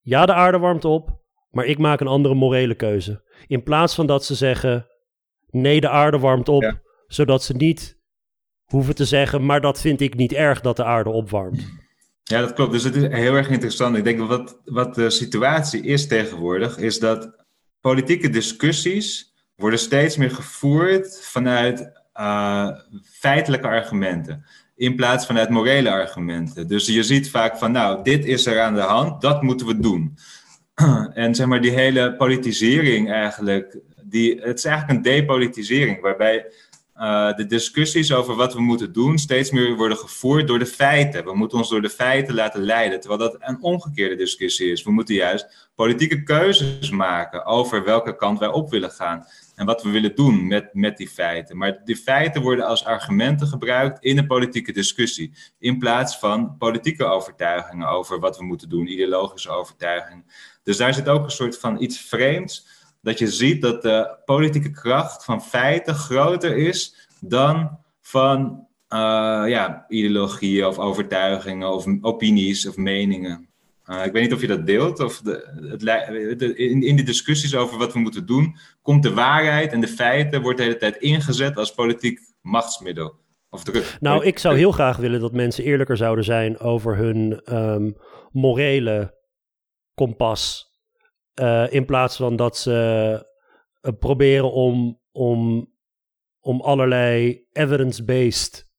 [0.00, 1.20] Ja, de aarde warmt op,
[1.50, 3.22] maar ik maak een andere morele keuze.
[3.46, 4.86] In plaats van dat ze zeggen:
[5.50, 7.98] nee, de aarde warmt op, zodat ze niet
[8.64, 11.80] hoeven te zeggen: maar dat vind ik niet erg dat de aarde opwarmt.
[12.22, 12.72] Ja, dat klopt.
[12.72, 13.96] Dus het is heel erg interessant.
[13.96, 17.44] Ik denk dat wat, wat de situatie is tegenwoordig, is dat
[17.80, 22.68] politieke discussies worden steeds meer gevoerd vanuit uh,
[23.04, 24.44] feitelijke argumenten.
[24.76, 26.68] In plaats van uit morele argumenten.
[26.68, 29.78] Dus je ziet vaak van, nou, dit is er aan de hand, dat moeten we
[29.78, 30.18] doen.
[31.14, 36.46] en zeg maar, die hele politisering eigenlijk, die, het is eigenlijk een depolitisering, waarbij
[36.96, 41.24] uh, de discussies over wat we moeten doen steeds meer worden gevoerd door de feiten.
[41.24, 44.82] We moeten ons door de feiten laten leiden, terwijl dat een omgekeerde discussie is.
[44.82, 49.26] We moeten juist politieke keuzes maken over welke kant wij op willen gaan
[49.62, 51.56] en wat we willen doen met, met die feiten.
[51.56, 57.04] Maar die feiten worden als argumenten gebruikt in een politieke discussie, in plaats van politieke
[57.04, 60.24] overtuigingen over wat we moeten doen, ideologische overtuigingen.
[60.62, 62.66] Dus daar zit ook een soort van iets vreemds,
[63.00, 68.98] dat je ziet dat de politieke kracht van feiten groter is dan van uh,
[69.46, 73.48] ja, ideologieën of overtuigingen of opinies of meningen.
[73.86, 75.00] Uh, ik weet niet of je dat deelt.
[75.00, 79.72] Of de, het, in, in de discussies over wat we moeten doen, komt de waarheid
[79.72, 83.20] en de feiten wordt de hele tijd ingezet als politiek machtsmiddel.
[83.50, 83.96] Of druk.
[84.00, 87.96] Nou, ik zou heel graag willen dat mensen eerlijker zouden zijn over hun um,
[88.30, 89.18] morele
[89.94, 90.70] kompas.
[91.40, 93.26] Uh, in plaats van dat ze
[93.82, 95.70] uh, proberen om, om,
[96.40, 98.70] om allerlei evidence-based,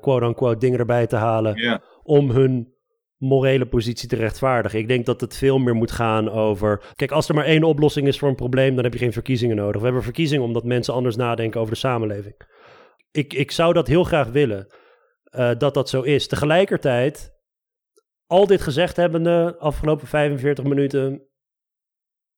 [0.00, 1.56] quote-unquote, dingen erbij te halen.
[1.56, 1.80] Yeah.
[2.02, 2.73] Om hun
[3.16, 4.78] morele positie te rechtvaardigen.
[4.78, 6.82] Ik denk dat het veel meer moet gaan over.
[6.94, 9.56] Kijk, als er maar één oplossing is voor een probleem, dan heb je geen verkiezingen
[9.56, 9.76] nodig.
[9.76, 12.34] We hebben verkiezingen omdat mensen anders nadenken over de samenleving.
[13.10, 14.66] Ik, ik zou dat heel graag willen,
[15.36, 16.26] uh, dat dat zo is.
[16.26, 17.32] Tegelijkertijd,
[18.26, 21.28] al dit gezegd hebbende, afgelopen 45 minuten,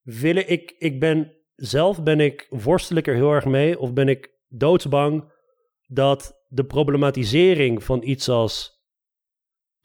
[0.03, 4.35] willen ik, ik ben zelf ben ik, worstel er heel erg mee, of ben ik
[4.49, 5.33] doodsbang
[5.87, 8.76] dat de problematisering van iets als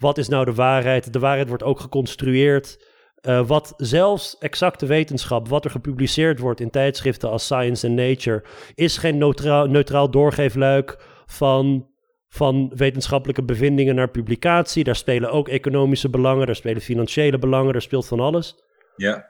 [0.01, 1.13] wat is nou de waarheid?
[1.13, 2.89] De waarheid wordt ook geconstrueerd.
[3.21, 8.43] Uh, wat zelfs exacte wetenschap, wat er gepubliceerd wordt in tijdschriften als Science and Nature,
[8.75, 11.89] is geen neutraal, neutraal doorgeefluik van,
[12.27, 14.83] van wetenschappelijke bevindingen naar publicatie.
[14.83, 18.55] Daar spelen ook economische belangen, daar spelen financiële belangen, daar speelt van alles.
[18.95, 19.25] Ja.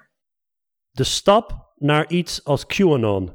[0.91, 3.34] De stap naar iets als QAnon,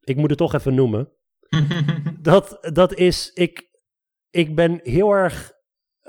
[0.00, 1.12] ik moet het toch even noemen,
[2.20, 3.62] dat, dat is, ik,
[4.30, 5.56] ik ben heel erg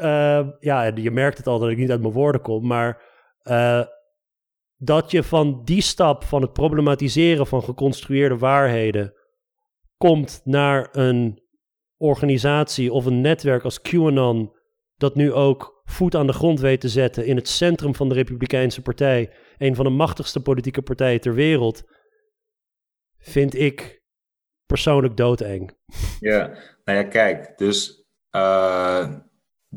[0.01, 3.01] uh, ja, je merkt het al dat ik niet uit mijn woorden kom, maar
[3.43, 3.83] uh,
[4.75, 9.13] dat je van die stap van het problematiseren van geconstrueerde waarheden
[9.97, 11.43] komt naar een
[11.97, 14.57] organisatie of een netwerk als QAnon,
[14.95, 18.15] dat nu ook voet aan de grond weet te zetten in het centrum van de
[18.15, 21.83] Republikeinse Partij, een van de machtigste politieke partijen ter wereld,
[23.17, 24.03] vind ik
[24.65, 25.77] persoonlijk doodeng.
[26.19, 26.47] Ja,
[26.83, 29.15] nou ja, kijk, dus uh,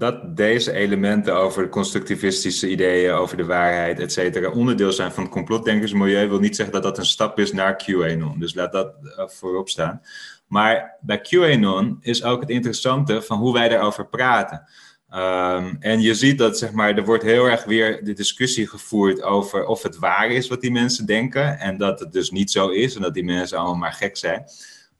[0.02, 5.32] dat deze elementen over constructivistische ideeën, over de waarheid, et cetera, onderdeel zijn van het
[5.32, 8.38] complotdenkersmilieu, wil niet zeggen dat dat een stap is naar QAnon.
[8.38, 10.02] Dus laat dat uh, voorop staan.
[10.46, 14.64] Maar bij QAnon is ook het interessante van hoe wij daarover praten.
[15.08, 19.22] Ehm, en je ziet dat zeg maar, er wordt heel erg weer de discussie gevoerd
[19.22, 21.58] over of het waar is wat die mensen denken.
[21.58, 24.44] En dat het dus niet zo is en dat die mensen allemaal maar gek zijn.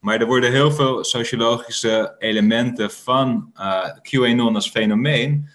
[0.02, 5.48] Maar er worden heel veel sociologische elementen van uh, QAnon als fenomeen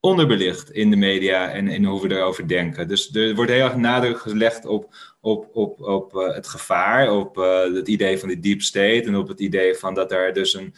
[0.00, 2.88] onderbelicht in de media en in hoe we erover denken.
[2.88, 7.38] Dus er wordt heel erg nadruk gelegd op, op, op, op uh, het gevaar, op
[7.38, 10.54] uh, het idee van de deep state en op het idee van dat er dus
[10.54, 10.74] een,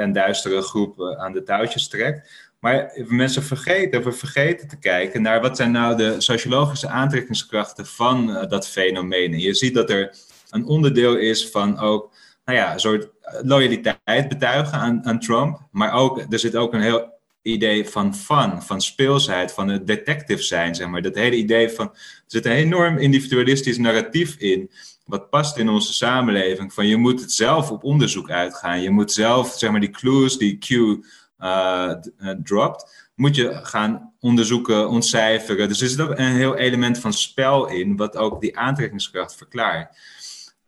[0.00, 2.48] een duistere groep aan de touwtjes trekt.
[2.60, 8.46] Maar mensen vergeten, we vergeten te kijken naar wat zijn nou de sociologische aantrekkingskrachten van
[8.48, 9.32] dat fenomeen.
[9.32, 12.12] En je ziet dat er een onderdeel is van ook,
[12.44, 13.08] nou ja, een soort
[13.42, 15.60] loyaliteit betuigen aan, aan Trump.
[15.70, 20.42] Maar ook, er zit ook een heel idee van fun, van speelsheid, van het detective
[20.42, 21.02] zijn, zeg maar.
[21.02, 24.70] Dat hele idee van, er zit een enorm individualistisch narratief in,
[25.04, 28.82] wat past in onze samenleving, van je moet het zelf op onderzoek uitgaan.
[28.82, 31.94] Je moet zelf, zeg maar, die clues die Q uh,
[32.42, 35.68] dropt, moet je gaan onderzoeken, ontcijferen.
[35.68, 39.98] Dus er zit ook een heel element van spel in, wat ook die aantrekkingskracht verklaart.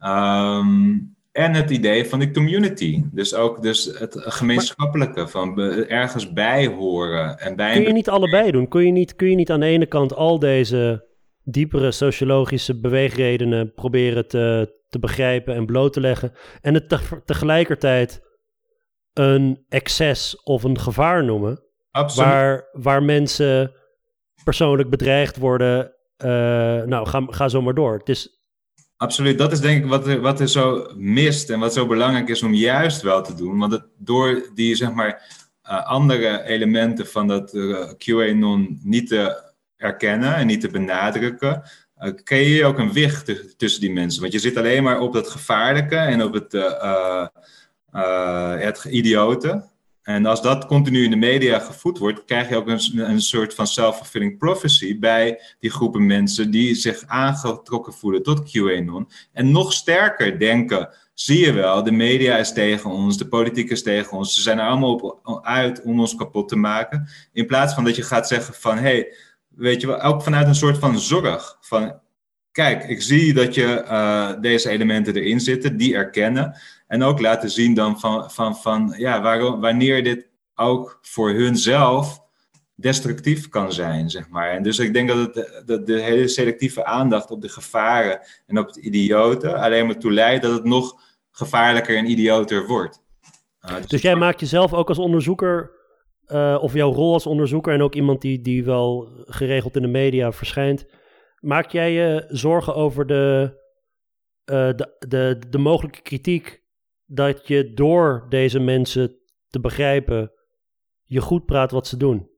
[0.06, 3.02] Um, en het idee van de community.
[3.10, 7.38] Dus ook dus het gemeenschappelijke, van ergens bij horen.
[7.38, 8.68] En bij kun je niet allebei doen?
[8.68, 11.10] Kun je niet, kun je niet aan de ene kant al deze
[11.44, 16.32] diepere sociologische beweegredenen proberen te, te begrijpen en bloot te leggen.
[16.60, 18.22] En het tegelijkertijd
[19.12, 21.62] een excess of een gevaar noemen.
[21.90, 22.28] Absoluut.
[22.28, 23.72] Waar, waar mensen
[24.44, 25.94] persoonlijk bedreigd worden.
[26.24, 26.28] Uh,
[26.82, 27.98] nou, ga, ga zo maar door.
[27.98, 28.41] Het is,
[29.02, 32.28] Absoluut, dat is denk ik wat er, wat er zo mist en wat zo belangrijk
[32.28, 33.58] is om juist wel te doen.
[33.58, 35.22] Want door die zeg maar
[35.64, 41.62] uh, andere elementen van dat uh, QAnon niet te erkennen en niet te benadrukken,
[41.98, 44.20] uh, creëer je ook een wicht tussen die mensen.
[44.20, 46.52] Want je zit alleen maar op dat gevaarlijke en op het,
[48.62, 49.70] het idiote.
[50.02, 53.54] En als dat continu in de media gevoed wordt, krijg je ook een, een soort
[53.54, 59.08] van self-fulfilling prophecy bij die groepen mensen die zich aangetrokken voelen tot QAnon.
[59.32, 63.82] En nog sterker denken, zie je wel, de media is tegen ons, de politiek is
[63.82, 64.34] tegen ons.
[64.34, 67.08] Ze zijn er allemaal op uit om ons kapot te maken.
[67.32, 69.14] In plaats van dat je gaat zeggen van, hé, hey,
[69.48, 71.56] weet je wel, ook vanuit een soort van zorg.
[71.60, 72.00] Van,
[72.52, 76.56] kijk, ik zie dat je uh, deze elementen erin zitten, die erkennen.
[76.86, 82.20] En ook laten zien dan van, van, van ja, waarom, wanneer dit ook voor hunzelf
[82.74, 84.50] destructief kan zijn, zeg maar.
[84.50, 88.58] En dus ik denk dat, het, dat de hele selectieve aandacht op de gevaren en
[88.58, 91.00] op het idioten alleen maar toe leidt dat het nog
[91.30, 93.02] gevaarlijker en idioter wordt.
[93.62, 95.70] Uh, dus, dus jij maakt jezelf ook als onderzoeker,
[96.26, 99.88] uh, of jouw rol als onderzoeker en ook iemand die, die wel geregeld in de
[99.88, 100.86] media verschijnt,
[101.42, 103.60] maak jij je zorgen over de,
[104.50, 106.62] uh, de, de, de mogelijke kritiek
[107.04, 109.16] dat je door deze mensen
[109.48, 110.32] te begrijpen,
[111.04, 112.30] je goed praat wat ze doen.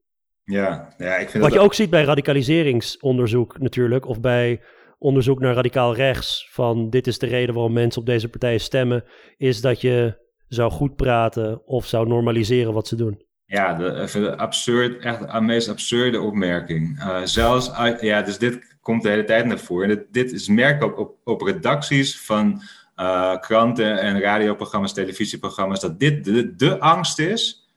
[0.44, 4.62] Ja, ja ik vind Wat je ook ziet bij radicaliseringsonderzoek natuurlijk, of bij
[4.98, 9.04] onderzoek naar radicaal rechts, van dit is de reden waarom mensen op deze partijen stemmen,
[9.36, 13.22] is dat je zou goed praten of zou normaliseren wat ze doen.
[13.44, 16.98] Ja, de, de absurd, echt de meest absurde opmerking.
[16.98, 20.06] Uh, zelfs, ja, dus dit komt de hele tijd naar voren.
[20.10, 22.62] Dit, is merk ook op, op redacties van
[22.96, 27.68] uh, kranten en radioprogramma's, televisieprogramma's, dat dit de, de angst is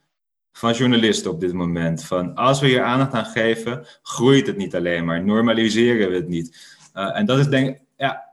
[0.51, 2.03] van journalisten op dit moment.
[2.03, 6.27] Van als we hier aandacht aan geven, groeit het niet alleen maar, normaliseren we het
[6.27, 6.77] niet.
[6.95, 8.23] Uh, en dat is denk ik, ja,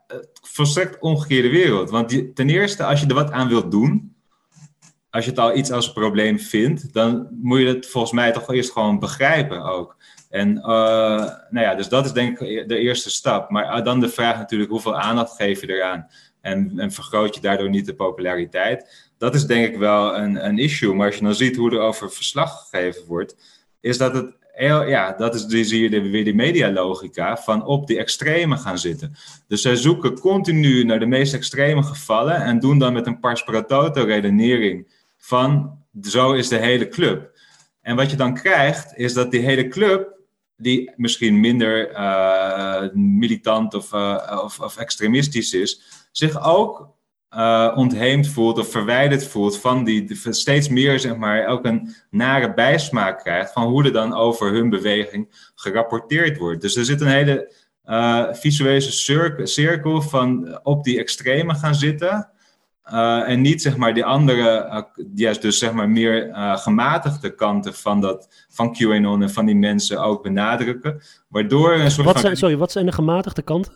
[0.41, 1.89] volstrekt omgekeerde wereld.
[1.89, 4.15] Want ten eerste, als je er wat aan wilt doen,
[5.09, 8.53] als je het al iets als probleem vindt, dan moet je het volgens mij toch
[8.53, 9.95] eerst gewoon begrijpen ook.
[10.35, 10.65] En uh,
[11.49, 13.49] nou ja, dus dat is denk ik de eerste stap.
[13.49, 16.07] Maar dan de vraag natuurlijk, hoeveel aandacht geef je eraan?
[16.41, 19.09] En, en vergroot je daardoor niet de populariteit.
[19.17, 20.93] Dat is denk ik wel een, een issue.
[20.93, 23.35] Maar als je dan ziet hoe er over verslag gegeven wordt,
[23.81, 24.33] is dat het
[24.87, 29.15] ja, dat is, die zie je weer de medialogica van op die extreme gaan zitten.
[29.47, 33.43] Dus zij zoeken continu naar de meest extreme gevallen en doen dan met een pars
[33.43, 37.33] pro toto redenering van zo is de hele club.
[37.81, 40.14] En wat je dan krijgt, is dat die hele club,
[40.57, 45.81] die misschien minder uh, militant of, uh, of, of extremistisch is,
[46.11, 46.93] zich ook
[47.35, 52.53] uh, ontheemd voelt of verwijderd voelt van die, steeds meer, zeg maar, ook een nare
[52.53, 56.61] bijsmaak krijgt van hoe er dan over hun beweging gerapporteerd wordt.
[56.61, 57.53] Dus er zit een hele
[58.31, 62.29] visuele cirkel van op die extreme gaan zitten.
[62.93, 68.01] Uh, en niet zeg maar die andere, juist dus zeg maar meer gematigde kanten van,
[68.01, 71.01] dat, van QAnon en van die mensen ook benadrukken.
[71.27, 73.73] Waardoor een soort wat zijn, Sorry, wat zijn de gematigde kanten?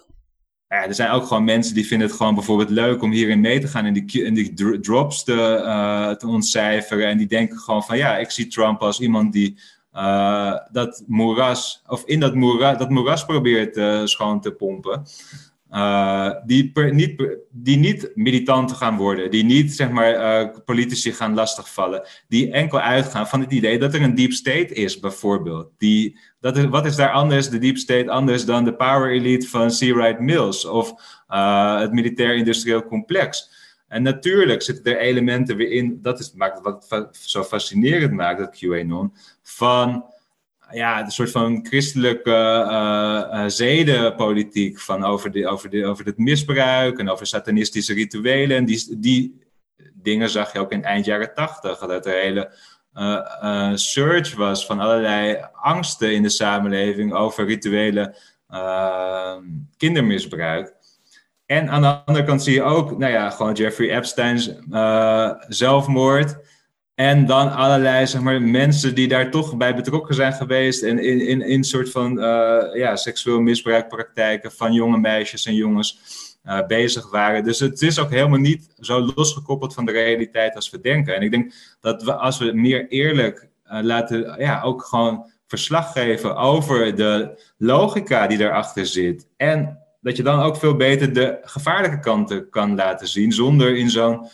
[0.70, 3.60] ja, er zijn ook gewoon mensen die vinden het gewoon bijvoorbeeld leuk om hierin mee
[3.60, 7.08] te gaan en die, in die drops te, te ontcijferen.
[7.08, 9.60] En die denken gewoon van ja, ik zie Trump als iemand die
[10.72, 15.04] dat moeras, of in dat moeras, dat moeras probeert schoon te pompen.
[15.72, 21.34] Uh, die, niet, die niet militant gaan worden, die niet zeg maar, uh, politici gaan
[21.34, 25.72] lastigvallen, die enkel uitgaan van het idee dat er een deep state is, bijvoorbeeld.
[25.78, 29.48] Die, dat is, wat is daar anders, de deep state, anders dan de power elite
[29.48, 29.80] van C.
[29.80, 30.94] Wright Mills of
[31.30, 33.52] uh, het militair-industrieel complex?
[33.88, 38.58] En natuurlijk zitten er elementen weer in, dat is maakt wat zo fascinerend maakt, dat
[38.60, 40.06] QAnon, van
[40.72, 47.00] ja, een soort van christelijke uh, zedenpolitiek van over, de, over, de, over het misbruik
[47.00, 48.58] en over satanistische rituelen.
[48.58, 49.42] En die, die
[49.94, 52.52] dingen zag je ook in eind jaren tachtig, dat er hele
[52.94, 58.16] uh, surge was van allerlei angsten in de samenleving over rituele
[59.78, 60.74] kindermisbruik.
[61.46, 64.52] En aan de andere kant zie je ook, nou ja, gewoon Jeffrey Epstein's
[65.48, 66.38] zelfmoord.
[67.00, 70.84] En dan allerlei zeg maar, mensen die daar toch bij betrokken zijn geweest.
[70.84, 72.24] En in, in, in soort van uh,
[72.74, 76.00] ja, seksueel misbruikpraktijken van jonge meisjes en jongens
[76.46, 77.44] uh, bezig waren.
[77.44, 81.16] Dus het is ook helemaal niet zo losgekoppeld van de realiteit als we denken.
[81.16, 85.92] En ik denk dat we als we meer eerlijk uh, laten, ja, ook gewoon verslag
[85.92, 89.28] geven over de logica die erachter zit.
[89.38, 93.90] En dat je dan ook veel beter de gevaarlijke kanten kan laten zien zonder in
[93.90, 94.28] zo'n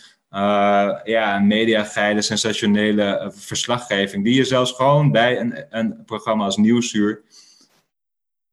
[1.03, 7.23] ja, mediageile, sensationele eh, verslaggeving, die je zelfs gewoon bij een, een programma als Nieuwsuur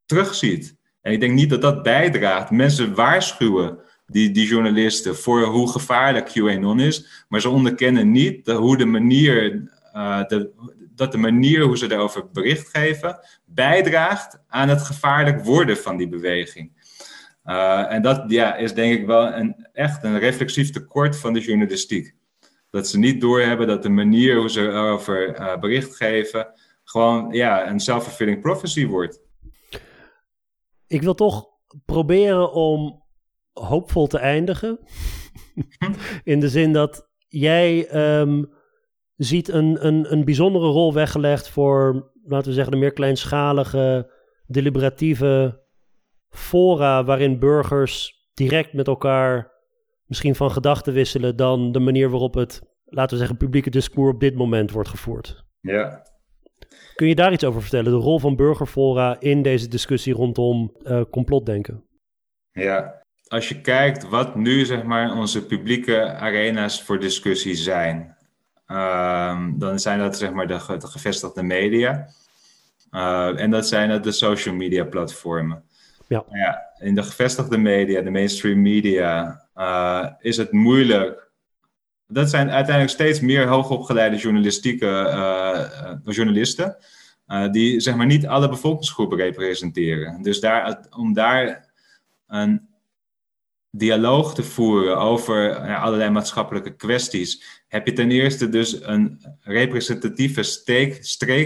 [0.07, 0.77] terugziet.
[1.01, 2.51] En ik denk niet dat dat bijdraagt.
[2.51, 8.53] Mensen waarschuwen die, die journalisten voor hoe gevaarlijk QAnon is, maar ze onderkennen niet de,
[8.53, 9.63] hoe de manier,
[9.95, 10.51] uh, de,
[10.95, 16.09] dat de manier hoe ze daarover bericht geven bijdraagt aan het gevaarlijk worden van die
[16.09, 16.82] beweging.
[17.45, 21.41] Uh, en dat ja, is denk ik wel een, echt een reflexief tekort van de
[21.41, 22.15] journalistiek.
[22.71, 26.53] Dat ze niet doorhebben dat de manier hoe ze erover uh, bericht geven
[26.85, 29.21] gewoon ja, een self-fulfilling prophecy wordt.
[30.87, 31.47] Ik wil toch
[31.85, 33.03] proberen om
[33.53, 34.79] hoopvol te eindigen.
[36.25, 38.53] In de zin dat jij um,
[39.17, 44.13] ziet een, een, een bijzondere rol weggelegd voor, laten we zeggen, de meer kleinschalige,
[44.47, 45.62] deliberatieve
[46.33, 49.53] fora waarin burgers direct met elkaar
[50.07, 54.21] misschien van gedachten wisselen dan de manier waarop het, laten we zeggen, publieke discours op
[54.21, 55.45] dit moment wordt gevoerd.
[55.61, 56.07] Ja.
[56.95, 57.93] Kun je daar iets over vertellen?
[57.93, 61.85] De rol van burgerfora in deze discussie rondom uh, complotdenken?
[62.53, 68.17] Ja, als je kijkt wat nu zeg maar onze publieke arena's voor discussie zijn,
[68.67, 72.09] uh, dan zijn dat zeg maar de, de gevestigde media.
[72.91, 75.65] Uh, en dat zijn dat de social media platformen.
[76.13, 76.25] Ja.
[76.31, 76.71] ja.
[76.79, 81.31] In de gevestigde media, de mainstream media, uh, is het moeilijk.
[82.07, 86.77] Dat zijn uiteindelijk steeds meer hoogopgeleide journalistieke uh, journalisten.
[87.51, 90.23] die zeg maar niet alle bevolkingsgroepen representeren.
[90.23, 91.73] Dus daar, om daar
[92.27, 92.69] een
[93.71, 100.99] dialoog te voeren over allerlei maatschappelijke kwesties, heb je ten eerste dus een representatieve steek,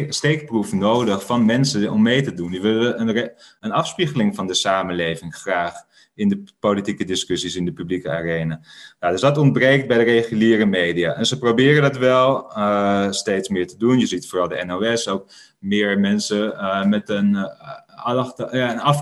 [0.09, 2.51] steekproef nodig van mensen om mee te doen.
[2.51, 5.75] Die willen een, een afspiegeling van de samenleving graag
[6.15, 8.61] in de politieke discussies in de publieke arena.
[9.01, 11.15] Nou, dus dat ontbreekt bij de reguliere media.
[11.15, 13.99] En ze proberen dat wel uh, steeds meer te doen.
[13.99, 18.27] Je ziet vooral de NOS ook meer mensen uh, met een, uh,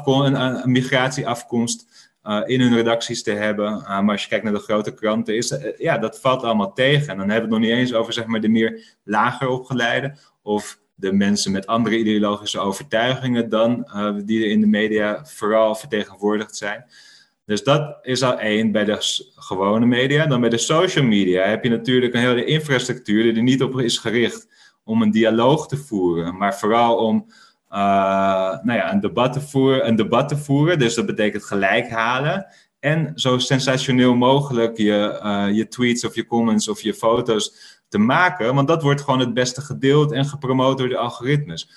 [0.04, 3.66] een, een migratieafkomst uh, in hun redacties te hebben.
[3.66, 6.72] Uh, maar als je kijkt naar de grote kranten, is, uh, ja, dat valt allemaal
[6.72, 7.08] tegen.
[7.08, 10.16] En dan hebben we het nog niet eens over zeg maar, de meer lager opgeleide
[10.42, 13.88] of de mensen met andere ideologische overtuigingen dan
[14.24, 16.84] die er in de media vooral vertegenwoordigd zijn.
[17.46, 18.96] Dus dat is al één bij de
[19.34, 20.26] gewone media.
[20.26, 23.80] Dan bij de social media heb je natuurlijk een hele infrastructuur die er niet op
[23.80, 24.48] is gericht
[24.84, 27.26] om een dialoog te voeren, maar vooral om
[28.62, 30.78] nou ja, een, debat te voeren, een debat te voeren.
[30.78, 32.46] Dus dat betekent gelijk halen.
[32.80, 37.98] En zo sensationeel mogelijk je, uh, je tweets of je comments of je foto's te
[37.98, 38.54] maken.
[38.54, 41.70] Want dat wordt gewoon het beste gedeeld en gepromoot door de algoritmes.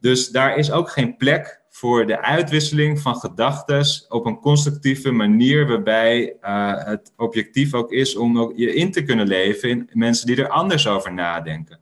[0.00, 5.66] Dus daar is ook geen plek voor de uitwisseling van gedachten op een constructieve manier,
[5.66, 10.26] waarbij uh, het objectief ook is om ook je in te kunnen leven in mensen
[10.26, 11.78] die er anders over nadenken.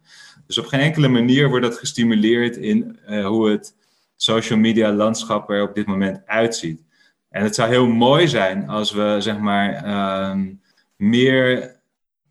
[0.52, 3.74] Dus op geen enkele manier wordt dat gestimuleerd in uh, hoe het
[4.16, 6.82] social media landschap er op dit moment uitziet.
[7.28, 10.60] En het zou heel mooi zijn als we zeg maar um,
[10.96, 11.76] meer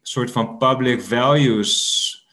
[0.02, 2.26] soort van public values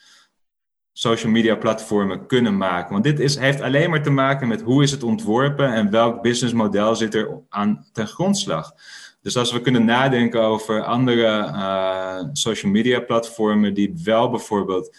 [0.93, 2.93] social media platformen kunnen maken.
[2.93, 6.23] Want dit is, heeft alleen maar te maken met hoe is het ontworpen en welk
[6.23, 8.73] businessmodel zit er aan ten grondslag.
[9.23, 14.97] Dus als we kunnen nadenken over andere uh, social media platformen die wel bijvoorbeeld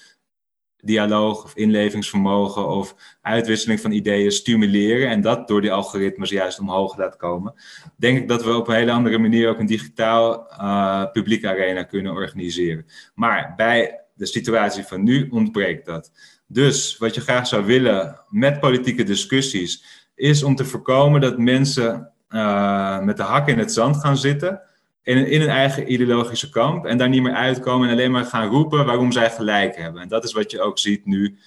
[0.82, 6.98] dialoog of inlevingsvermogen of uitwisseling van ideeën stimuleren en dat door die algoritmes juist omhoog
[6.98, 7.54] laat komen,
[7.98, 11.84] denk ik dat we op een hele andere manier ook een digitaal uh, publiek arena
[11.84, 12.86] kunnen organiseren.
[13.16, 16.12] Maar bij de situatie van nu ontbreekt dat.
[16.48, 19.84] Dus wat je graag zou willen met politieke discussies
[20.16, 24.62] is om te voorkomen dat mensen uh, met de hakken in het zand gaan zitten
[25.04, 28.50] in, in hun eigen ideologische kamp en daar niet meer uitkomen en alleen maar gaan
[28.50, 30.02] roepen waarom zij gelijk hebben.
[30.02, 31.38] En dat is wat je ook ziet nu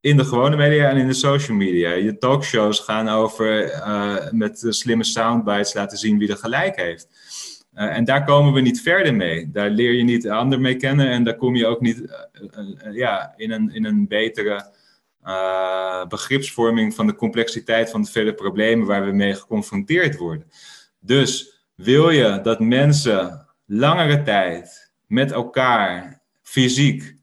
[0.00, 1.90] in de gewone media en in de social media.
[1.90, 7.08] Je talkshows gaan over uh, met slimme soundbites laten zien wie er gelijk heeft.
[7.74, 9.50] Uh, en daar komen we niet verder mee.
[9.50, 12.94] Daar leer je niet de ander mee kennen en daar kom je ook niet uh,
[12.94, 14.76] ja, in, een, in een betere
[16.08, 20.50] begripsvorming van de complexiteit van de vele problemen waar we mee geconfronteerd worden.
[21.00, 27.16] Dus wil je dat mensen langere tijd met elkaar fysiek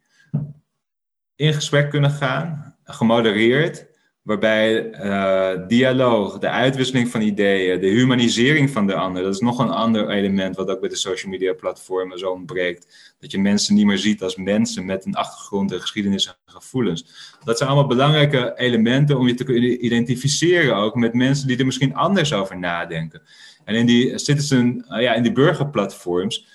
[1.35, 3.87] in gesprek kunnen gaan, gemodereerd,
[4.21, 9.59] waarbij uh, dialoog, de uitwisseling van ideeën, de humanisering van de ander, dat is nog
[9.59, 13.13] een ander element wat ook bij de social media platformen zo ontbreekt.
[13.19, 17.05] Dat je mensen niet meer ziet als mensen met een achtergrond en geschiedenis en gevoelens.
[17.43, 21.65] Dat zijn allemaal belangrijke elementen om je te kunnen identificeren ook met mensen die er
[21.65, 23.21] misschien anders over nadenken.
[23.65, 26.47] En in die citizen, uh, ja, in die burgerplatforms,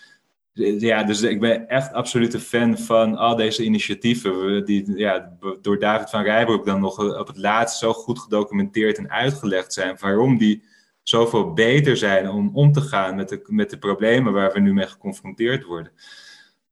[0.78, 4.64] ja, dus ik ben echt absolute fan van al deze initiatieven.
[4.64, 9.10] Die ja, door David van Rijbroek dan nog op het laatst zo goed gedocumenteerd en
[9.10, 9.96] uitgelegd zijn.
[10.00, 10.62] Waarom die
[11.02, 14.72] zoveel beter zijn om om te gaan met de, met de problemen waar we nu
[14.72, 15.92] mee geconfronteerd worden.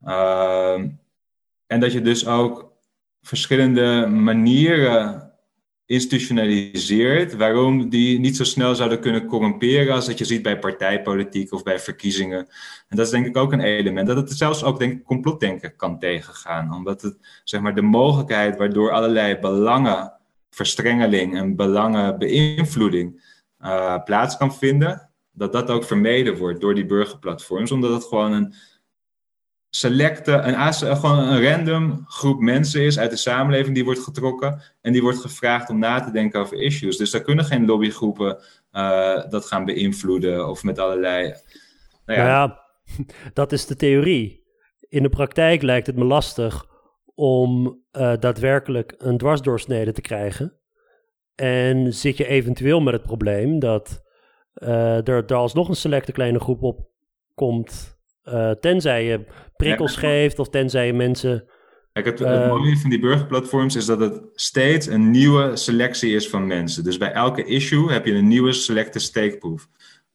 [0.05, 0.80] Uh,
[1.66, 2.72] en dat je dus ook
[3.22, 5.28] verschillende manieren
[5.89, 11.53] institutionaliseert, waarom die niet zo snel zouden kunnen corrumperen als dat je ziet bij partijpolitiek
[11.53, 12.39] of bij verkiezingen.
[12.89, 15.76] En dat is denk ik ook een element, dat het zelfs ook denk ik complotdenken
[15.76, 24.36] kan tegengaan, omdat het zeg maar de mogelijkheid waardoor allerlei belangenverstrengeling en belangenbeïnvloeding uh, plaats
[24.36, 28.55] kan vinden, dat dat ook vermeden wordt door die burgerplatforms, omdat het gewoon een
[29.71, 34.93] selecte, een, gewoon een random groep mensen is uit de samenleving die wordt getrokken en
[34.93, 36.97] die wordt gevraagd om na te denken over issues.
[36.97, 38.39] Dus daar kunnen geen lobbygroepen
[38.73, 41.35] uh, dat gaan beïnvloeden of met allerlei.
[42.07, 42.27] Nou ja.
[42.27, 42.53] nou
[43.33, 44.47] dat is de theorie.
[44.89, 46.66] In de praktijk lijkt het me lastig
[47.14, 50.53] om uh, daadwerkelijk een dwarsdoorsnede te krijgen.
[51.35, 54.03] En zit je eventueel met het probleem dat
[54.55, 56.91] uh, er, er alsnog een selecte kleine groep op
[57.35, 57.97] komt
[58.33, 59.24] uh, tenzij je
[59.57, 61.45] prikkels geeft of tenzij je mensen.
[61.93, 66.14] Kijk, het, het uh, mooie van die burgerplatforms is dat het steeds een nieuwe selectie
[66.14, 66.85] is van mensen.
[66.85, 69.68] Dus bij elke issue heb je een nieuwe selecte steekproef.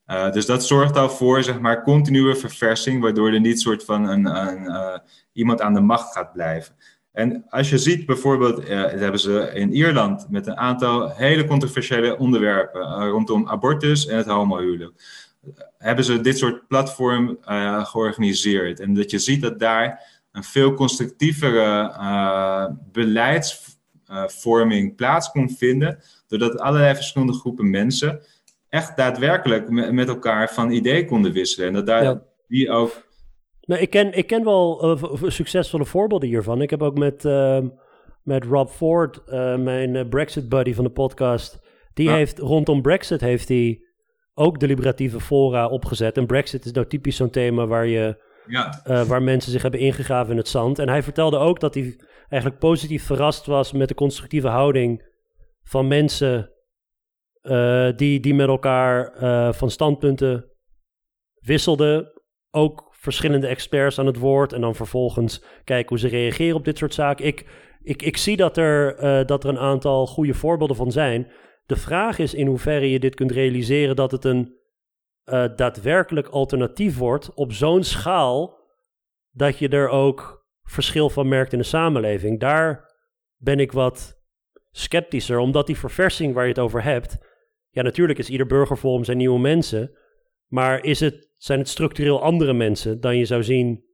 [0.08, 4.10] Uh, dus dat zorgt al voor zeg maar, continue verversing, waardoor er niet soort van
[4.10, 5.02] een, een
[5.34, 6.76] iemand aan de macht gaat blijven.
[7.12, 12.18] En als je ziet bijvoorbeeld, dat hebben ze in Ierland met een aantal hele controversiële
[12.18, 14.94] onderwerpen rondom abortus en het homohuwelijk
[15.78, 18.80] hebben ze dit soort platform uh, georganiseerd.
[18.80, 26.60] En dat je ziet dat daar een veel constructievere uh, beleidsvorming plaats kon vinden, doordat
[26.60, 28.22] allerlei verschillende groepen mensen
[28.70, 31.68] echt daadwerkelijk met elkaar van idee konden wisselen.
[31.68, 32.22] En dat daar ja.
[32.48, 33.12] die ook.
[33.62, 36.62] Nou, ik, ken, ik ken wel uh, succesvolle voorbeelden hiervan.
[36.62, 37.68] Ik heb ook met, ehm,
[38.24, 39.22] met Rob Ford,
[39.58, 41.60] mijn Brexit buddy van de podcast,
[41.94, 42.16] die ah.
[42.16, 43.82] heeft rondom Brexit heeft hij
[44.34, 46.18] ook deliberatieve fora opgezet.
[46.18, 48.82] En Brexit is nou typisch zo'n thema waar, je, ja.
[48.88, 50.80] uh, waar mensen zich hebben ingegraven in het zand.
[50.80, 51.96] En hij vertelde ook dat hij
[52.30, 55.12] eigenlijk positief verrast was met de constructieve houding
[55.64, 56.52] van mensen
[57.42, 60.46] uh, die, die met elkaar uh, van standpunten
[61.40, 62.12] wisselden.
[62.52, 64.54] Ook verschillende experts aan het woord.
[64.54, 67.26] En dan vervolgens kijken hoe ze reageren op dit soort zaken.
[67.26, 67.46] Ik,
[67.82, 71.32] ik, ik zie dat er, dat er een aantal goede voorbeelden van zijn.
[71.66, 74.58] De vraag is in hoeverre je dit kunt realiseren dat het een
[75.26, 78.62] uh, daadwerkelijk alternatief wordt op zo'n schaal
[79.32, 82.40] dat je er ook verschil van merkt in de samenleving.
[82.40, 82.94] Daar
[83.36, 84.22] ben ik wat
[84.72, 87.18] sceptischer, omdat die verversing waar je het over hebt,
[87.70, 89.98] ja natuurlijk is ieder burgervorm zijn nieuwe mensen,
[90.48, 93.86] maar is het, zijn het structureel andere mensen dan je zou zien?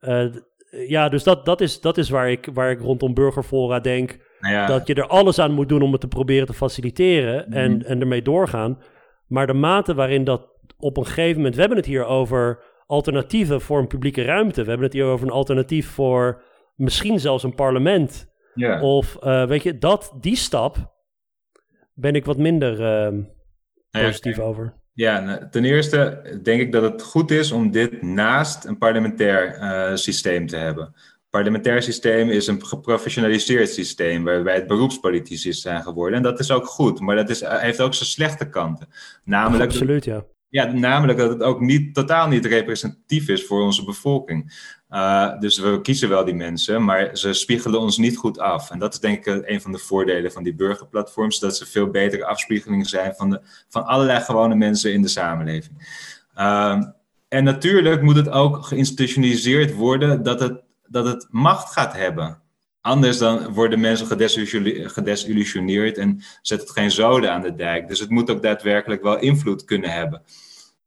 [0.00, 0.34] Uh,
[0.70, 4.54] ja, dus dat, dat, is, dat is waar ik, waar ik rondom burgerfora denk nou
[4.54, 4.66] ja.
[4.66, 7.58] Dat je er alles aan moet doen om het te proberen te faciliteren mhm.
[7.58, 8.82] en, en ermee doorgaan.
[9.26, 10.46] Maar de mate waarin dat
[10.78, 11.54] op een gegeven moment.
[11.54, 14.62] We hebben het hier over alternatieven voor een publieke ruimte.
[14.62, 16.42] We hebben het hier over een alternatief voor
[16.74, 18.32] misschien zelfs een parlement.
[18.54, 18.82] Ja.
[18.82, 20.94] Of weet je, dat, die stap
[21.94, 23.26] ben ik wat minder nou
[23.90, 24.74] positief over.
[24.98, 29.58] Ja, nou, ten eerste denk ik dat het goed is om dit naast een parlementair
[29.60, 30.94] uh, systeem te hebben.
[31.30, 36.16] Parlementair systeem is een geprofessionaliseerd systeem waarbij het beroepspolitici zijn geworden.
[36.16, 38.88] En dat is ook goed, maar dat is, eh, heeft ook zijn slechte kanten.
[39.24, 40.24] Namelijk, Absoluut, ja.
[40.48, 44.52] Ja, namelijk dat het ook niet, totaal niet representatief is voor onze bevolking.
[44.90, 48.70] Uh, dus we kiezen wel die mensen, maar ze spiegelen ons niet goed af.
[48.70, 51.90] En dat is denk ik een van de voordelen van die burgerplatforms, dat ze veel
[51.90, 56.06] betere afspiegelingen zijn van, de, van allerlei gewone mensen in de samenleving.
[56.38, 56.82] Uh,
[57.28, 62.40] en natuurlijk moet het ook geïnstitutionaliseerd worden dat het, dat het macht gaat hebben.
[62.80, 64.06] Anders dan worden mensen
[64.90, 67.88] gedesillusioneerd en zet het geen zoden aan de dijk.
[67.88, 70.22] Dus het moet ook daadwerkelijk wel invloed kunnen hebben.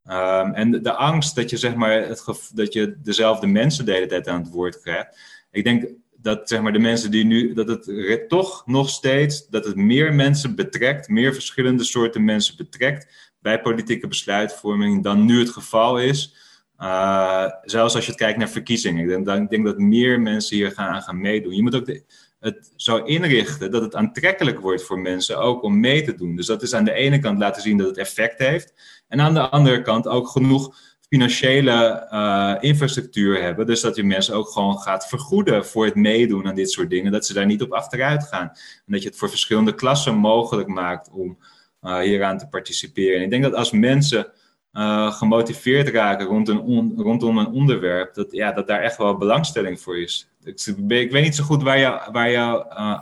[0.10, 4.06] Um, en de, angst dat je, zeg maar, het dat je dezelfde mensen de hele
[4.06, 5.20] tijd aan het woord krijgt.
[5.52, 9.66] Ik denk dat zeg maar, de mensen die nu, dat het toch nog steeds, dat
[9.66, 15.50] het meer mensen betrekt, meer verschillende soorten mensen betrekt bij politieke besluitvorming dan nu het
[15.50, 16.36] geval is.
[16.78, 19.02] Uh, zelfs als je kijkt naar verkiezingen.
[19.02, 21.56] Ik denk, ik denk dat meer mensen hier gaan, gaan meedoen.
[21.56, 22.00] Je moet ook
[22.42, 26.36] het zo inrichten dat het aantrekkelijk wordt voor mensen ook om mee te doen.
[26.36, 28.74] Dus dat is aan de ene kant laten zien dat het effect heeft.
[29.08, 30.76] En aan de andere kant ook genoeg
[31.10, 33.66] financiële uh, infrastructuur hebben.
[33.66, 37.12] Dus dat je mensen ook gewoon gaat vergoeden voor het meedoen aan dit soort dingen.
[37.12, 38.48] Dat ze daar niet op achteruit gaan.
[38.86, 41.38] En dat je het voor verschillende klassen mogelijk maakt om
[41.82, 43.18] uh, hieraan te participeren.
[43.18, 44.32] En ik denk dat als mensen
[44.74, 49.80] uh, gemotiveerd raken rond een rondom een onderwerp, dat, ja, dat daar echt wel belangstelling
[49.82, 50.30] voor is.
[50.44, 53.00] Ik, ik weet niet zo goed waar, jou, waar jouw uh,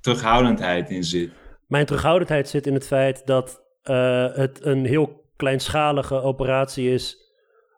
[0.00, 1.32] terughoudendheid in zit.
[1.66, 7.16] Mijn terughoudendheid zit in het feit dat uh, het een heel kleinschalige operatie is,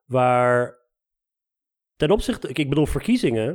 [0.07, 0.79] waar
[1.97, 3.47] ten opzichte, ik bedoel verkiezingen,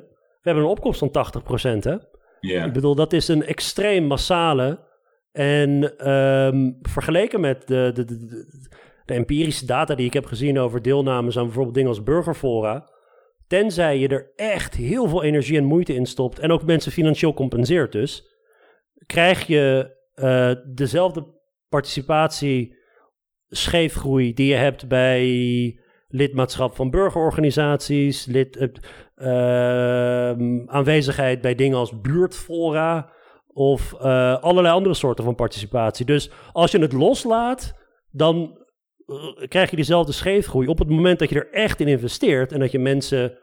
[0.41, 1.31] we hebben een opkomst van
[1.77, 1.95] 80%, hè?
[2.39, 2.65] Yeah.
[2.65, 4.89] Ik bedoel, dat is een extreem massale.
[5.31, 8.69] En um, vergeleken met de, de, de, de
[9.05, 12.89] empirische data die ik heb gezien over deelnames aan bijvoorbeeld dingen als burgerfora,
[13.47, 17.33] tenzij je er echt heel veel energie en moeite in stopt en ook mensen financieel
[17.33, 18.25] compenseert dus,
[19.05, 21.25] krijg je uh, dezelfde
[21.69, 22.79] participatie
[23.47, 28.79] scheefgroei die je hebt bij lidmaatschap van burgerorganisaties, lid,
[29.15, 30.29] uh,
[30.65, 33.11] aanwezigheid bij dingen als buurtfora
[33.47, 36.05] of uh, allerlei andere soorten van participatie.
[36.05, 37.73] Dus als je het loslaat,
[38.11, 38.60] dan eh,
[39.47, 40.67] krijg je diezelfde scheefgroei.
[40.67, 43.37] Op het moment dat je er echt in investeert en dat je mensen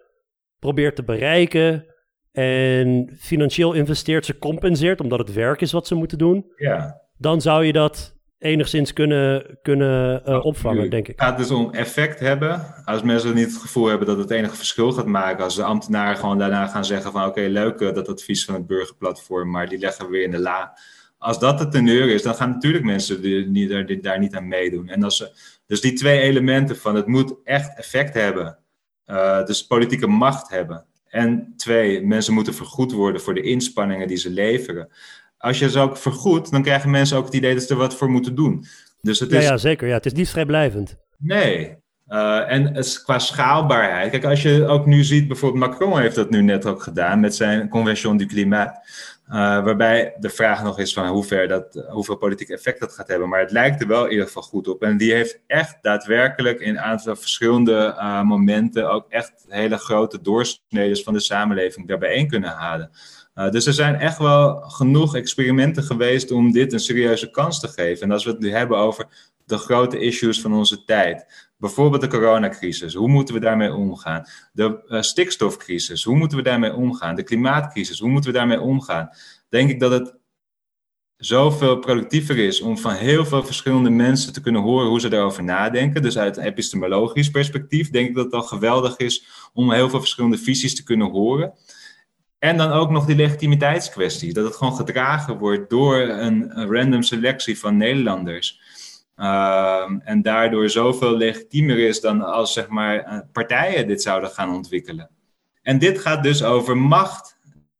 [0.59, 1.87] probeert te bereiken
[2.33, 7.01] en financieel investeert, ze compenseert omdat het werk is wat ze moeten doen, ja.
[7.17, 11.17] dan zou je dat enigszins kunnen, kunnen uh, opvangen, denk ik.
[11.19, 12.75] Het gaat dus om effect hebben.
[12.85, 16.17] Als mensen niet het gevoel hebben dat het enige verschil gaat maken, als de ambtenaren
[16.17, 19.79] gewoon daarna gaan zeggen van oké, leuk uh, dat advies van het burgerplatform, maar die
[19.79, 20.77] leggen we weer in de la
[21.19, 24.49] als dat de teneur is, dan gaan natuurlijk mensen die, die, die, daar niet aan
[24.49, 24.89] meedoen.
[24.89, 25.31] En als ze,
[25.69, 28.59] dus die twee elementen van het moet echt effect hebben,
[29.07, 30.85] uh, dus politieke macht hebben.
[31.09, 34.89] En twee, mensen moeten vergoed worden voor de inspanningen die ze leveren.
[35.39, 37.95] Als je ze ook vergoedt, dan krijgen mensen ook het idee dat ze er wat
[37.95, 38.65] voor moeten doen.
[39.01, 39.89] Dus het ja, is, ja, zeker.
[39.89, 40.97] Ja, het is niet vrijblijvend.
[41.17, 41.77] Nee.
[42.09, 44.11] Uh, en qua schaalbaarheid.
[44.11, 47.35] Kijk, als je ook nu ziet, bijvoorbeeld Macron heeft dat nu net ook gedaan met
[47.35, 48.71] zijn Convention du Climat.
[49.29, 53.09] Uh, waarbij de vraag nog is van hoe ver dat, hoeveel politiek effect dat gaat
[53.09, 53.29] hebben.
[53.29, 54.83] Maar het lijkt er wel in ieder geval goed op.
[54.83, 60.21] En die heeft echt daadwerkelijk in een aantal verschillende uh, momenten ook echt hele grote
[60.21, 62.91] doorsneden van de samenleving daarbij kunnen halen.
[63.35, 67.69] Uh, dus er zijn echt wel genoeg experimenten geweest om dit een serieuze kans te
[67.69, 68.03] geven.
[68.03, 69.07] En als we het nu hebben over
[69.45, 71.48] de grote issues van onze tijd.
[71.59, 74.27] Bijvoorbeeld de coronacrisis, hoe moeten we daarmee omgaan?
[74.53, 77.15] De uh, stikstofcrisis, hoe moeten we daarmee omgaan?
[77.15, 79.11] De klimaatcrisis, hoe moeten we daarmee omgaan?
[79.49, 80.15] Denk ik dat het
[81.17, 85.45] zoveel productiever is om van heel veel verschillende mensen te kunnen horen hoe ze daarover
[85.45, 86.03] nadenken.
[86.03, 90.01] Dus uit een epistemologisch perspectief denk ik dat het al geweldig is om heel veel
[90.01, 91.53] verschillende visies te kunnen horen.
[92.39, 97.59] En dan ook nog die legitimiteitskwestie, dat het gewoon gedragen wordt door een random selectie
[97.59, 98.61] van Nederlanders.
[99.19, 104.55] Ehm, en daardoor zoveel legitiemer is dan als zeg maar, eh, partijen dit zouden gaan
[104.55, 105.11] ontwikkelen.
[105.63, 107.39] En dit gaat dus over macht.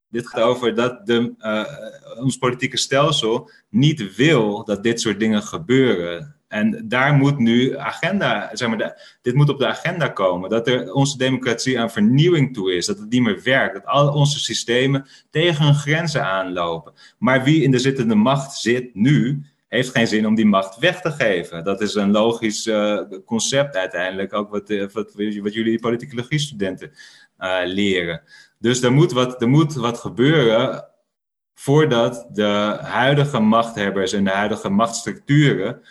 [0.09, 5.41] Dit gaat over dat de, uh, ons politieke stelsel niet wil dat dit soort dingen
[5.41, 6.35] gebeuren.
[6.47, 10.49] En daar moet nu agenda, zeg maar, dit moet op de agenda komen.
[10.49, 12.85] Dat er onze democratie aan vernieuwing toe is.
[12.85, 13.73] Dat het niet meer werkt.
[13.73, 16.93] Dat al onze systemen tegen hun grenzen aanlopen.
[17.17, 21.01] Maar wie in de zittende macht zit nu, heeft geen zin om die macht weg
[21.01, 21.63] te geven.
[21.63, 26.91] Dat is een logisch uh, concept uiteindelijk, ook wat, uh, wat, wat jullie politicologie-studenten
[27.39, 28.21] uh, leren.
[28.57, 30.85] Dus er moet, wat, er moet wat gebeuren
[31.53, 35.81] voordat de huidige machthebbers en de huidige machtsstructuren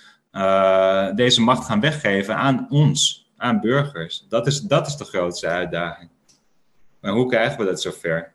[1.14, 4.26] deze macht gaan weggeven aan ons, aan burgers.
[4.28, 6.10] Dat is, dat is de grootste uitdaging.
[7.00, 8.34] Maar hoe krijgen we dat zover?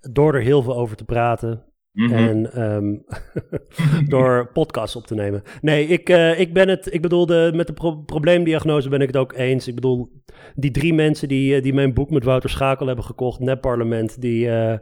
[0.00, 1.64] Door er heel veel over te praten,
[1.96, 2.12] Mhm.
[2.12, 3.04] En um,
[4.08, 5.42] door podcasts op te nemen.
[5.60, 6.94] Nee, ik, uh, ik ben het.
[6.94, 9.68] Ik bedoel, de, met de pro probleemdiagnose ben ik het ook eens.
[9.68, 10.22] Ik bedoel,
[10.54, 14.20] die drie mensen die, eh, die mijn boek met Wouter Schakel hebben gekocht, Net Parlement,
[14.20, 14.74] die, uh,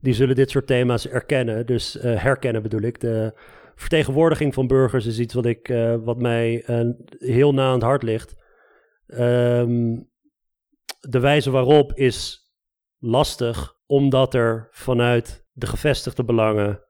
[0.00, 1.66] die zullen dit soort thema's erkennen.
[1.66, 3.00] Dus herkennen bedoel ik.
[3.00, 3.32] De
[3.74, 5.72] vertegenwoordiging van burgers is iets wat, ik,
[6.04, 6.64] wat mij
[7.18, 8.36] heel na aan het hart ligt.
[9.06, 10.08] Um,
[11.00, 12.50] de wijze waarop is
[12.98, 16.84] lastig, omdat er vanuit de gevestigde belangen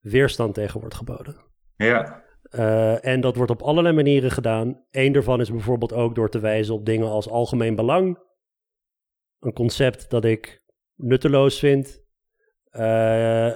[0.00, 1.36] weerstand tegen wordt geboden.
[1.76, 2.22] Ja.
[2.50, 4.84] Uh, en dat wordt op allerlei manieren gedaan.
[4.90, 8.18] Eén daarvan is bijvoorbeeld ook door te wijzen op dingen als algemeen belang.
[9.38, 10.62] Een concept dat ik
[10.94, 12.02] nutteloos vind.
[12.72, 13.46] Uh,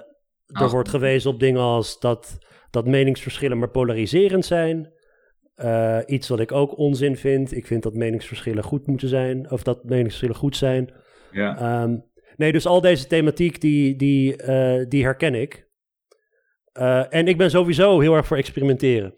[0.46, 2.38] er wordt gewezen op dingen als dat,
[2.70, 4.92] dat meningsverschillen maar polariserend zijn.
[5.56, 7.56] Uh, iets wat ik ook onzin vind.
[7.56, 9.50] Ik vind dat meningsverschillen goed moeten zijn.
[9.50, 10.94] Of dat meningsverschillen goed zijn.
[11.30, 11.82] Ja.
[11.82, 15.68] Um, Nee, dus al deze thematiek, die, die, uh, die herken ik.
[16.78, 19.14] Uh, en ik ben sowieso heel erg voor experimenteren.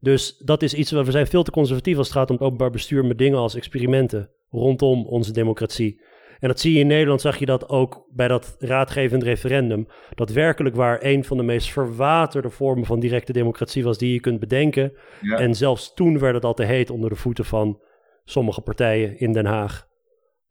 [0.00, 2.44] Dus dat is iets waar we zijn veel te conservatief als het gaat om het
[2.44, 6.02] openbaar bestuur met dingen als experimenten rondom onze democratie.
[6.38, 9.86] En dat zie je in Nederland, zag je dat ook bij dat raadgevend referendum.
[10.14, 14.20] Dat werkelijk waar een van de meest verwaterde vormen van directe democratie was die je
[14.20, 14.92] kunt bedenken.
[15.20, 15.38] Ja.
[15.38, 17.80] En zelfs toen werd het al te heet onder de voeten van
[18.24, 19.88] sommige partijen in Den Haag.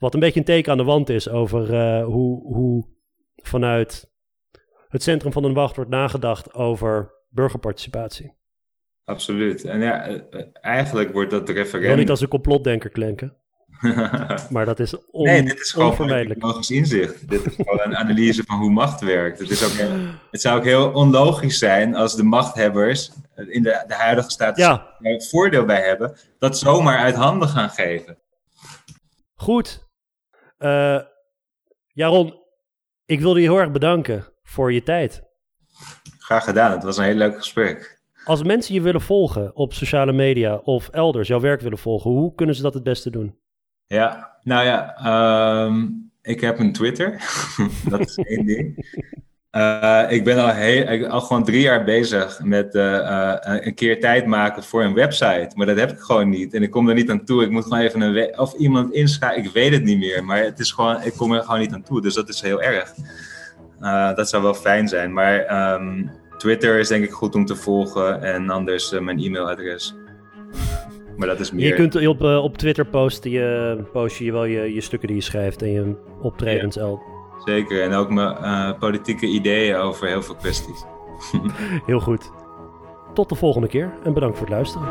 [0.04, 2.86] Wat een beetje een teken aan de wand is over uh, hoe, hoe
[3.36, 4.10] vanuit
[4.90, 8.34] het centrum van een wacht wordt nagedacht over burgerparticipatie.
[9.06, 9.66] Absoluut.
[9.66, 11.90] En ja, eh, eh, eigenlijk wordt dat referendum...
[11.90, 13.38] Wil niet als een complotdenker klinken.
[14.50, 16.42] maar dat is, on nee, dit is gewoon onvermijdelijk.
[16.42, 17.30] logisch inzicht.
[17.30, 19.40] Dit is gewoon een analyse van hoe macht werkt.
[19.40, 19.90] Het, is ook
[20.32, 24.98] het zou ook heel onlogisch zijn als de machthebbers in de, de huidige staat ja.
[25.30, 28.18] voordeel bij hebben, dat zomaar uit handen gaan geven.
[29.36, 29.83] Goed.
[30.64, 31.00] Uh,
[31.88, 32.40] Jaron,
[33.06, 35.24] ik wilde je heel erg bedanken voor je tijd.
[36.18, 36.72] Graag gedaan.
[36.72, 38.02] Het was een heel leuk gesprek.
[38.26, 42.36] Als mensen je willen volgen op sociale media of elders jouw werk willen volgen, hoe
[42.36, 43.38] kunnen ze dat het beste doen?
[43.86, 47.12] Ja, nou ja, um, ik heb een Twitter.
[47.90, 48.86] dat is één ding.
[49.58, 54.00] Uh, ik ben al, heel, al gewoon drie jaar bezig met uh, uh, een keer
[54.00, 55.52] tijd maken voor een website.
[55.56, 56.54] Maar dat heb ik gewoon niet.
[56.54, 57.44] En ik kom er niet aan toe.
[57.44, 59.46] Ik moet gewoon even een of iemand inschakelen.
[59.46, 60.24] Ik weet het niet meer.
[60.26, 62.02] Maar het is gewoon, ik kom er gewoon niet aan toe.
[62.02, 62.94] Dus dat is heel erg.
[64.16, 65.14] dat zou wel fijn zijn.
[65.14, 68.22] Maar um, Twitter is denk ik goed om te volgen.
[68.22, 69.96] En anders mijn e-mailadres.
[71.18, 71.68] Maar dat is meer...
[71.68, 75.24] Je kunt op, op Twitter posten je, post je wel je, je stukken die je
[75.24, 76.76] schrijft en je optredens.
[76.76, 77.12] Ja.
[77.46, 80.84] Zeker, en ook mijn uh, politieke ideeën over heel veel kwesties.
[81.86, 82.32] heel goed.
[83.14, 84.88] Tot de volgende keer en bedankt voor het luisteren.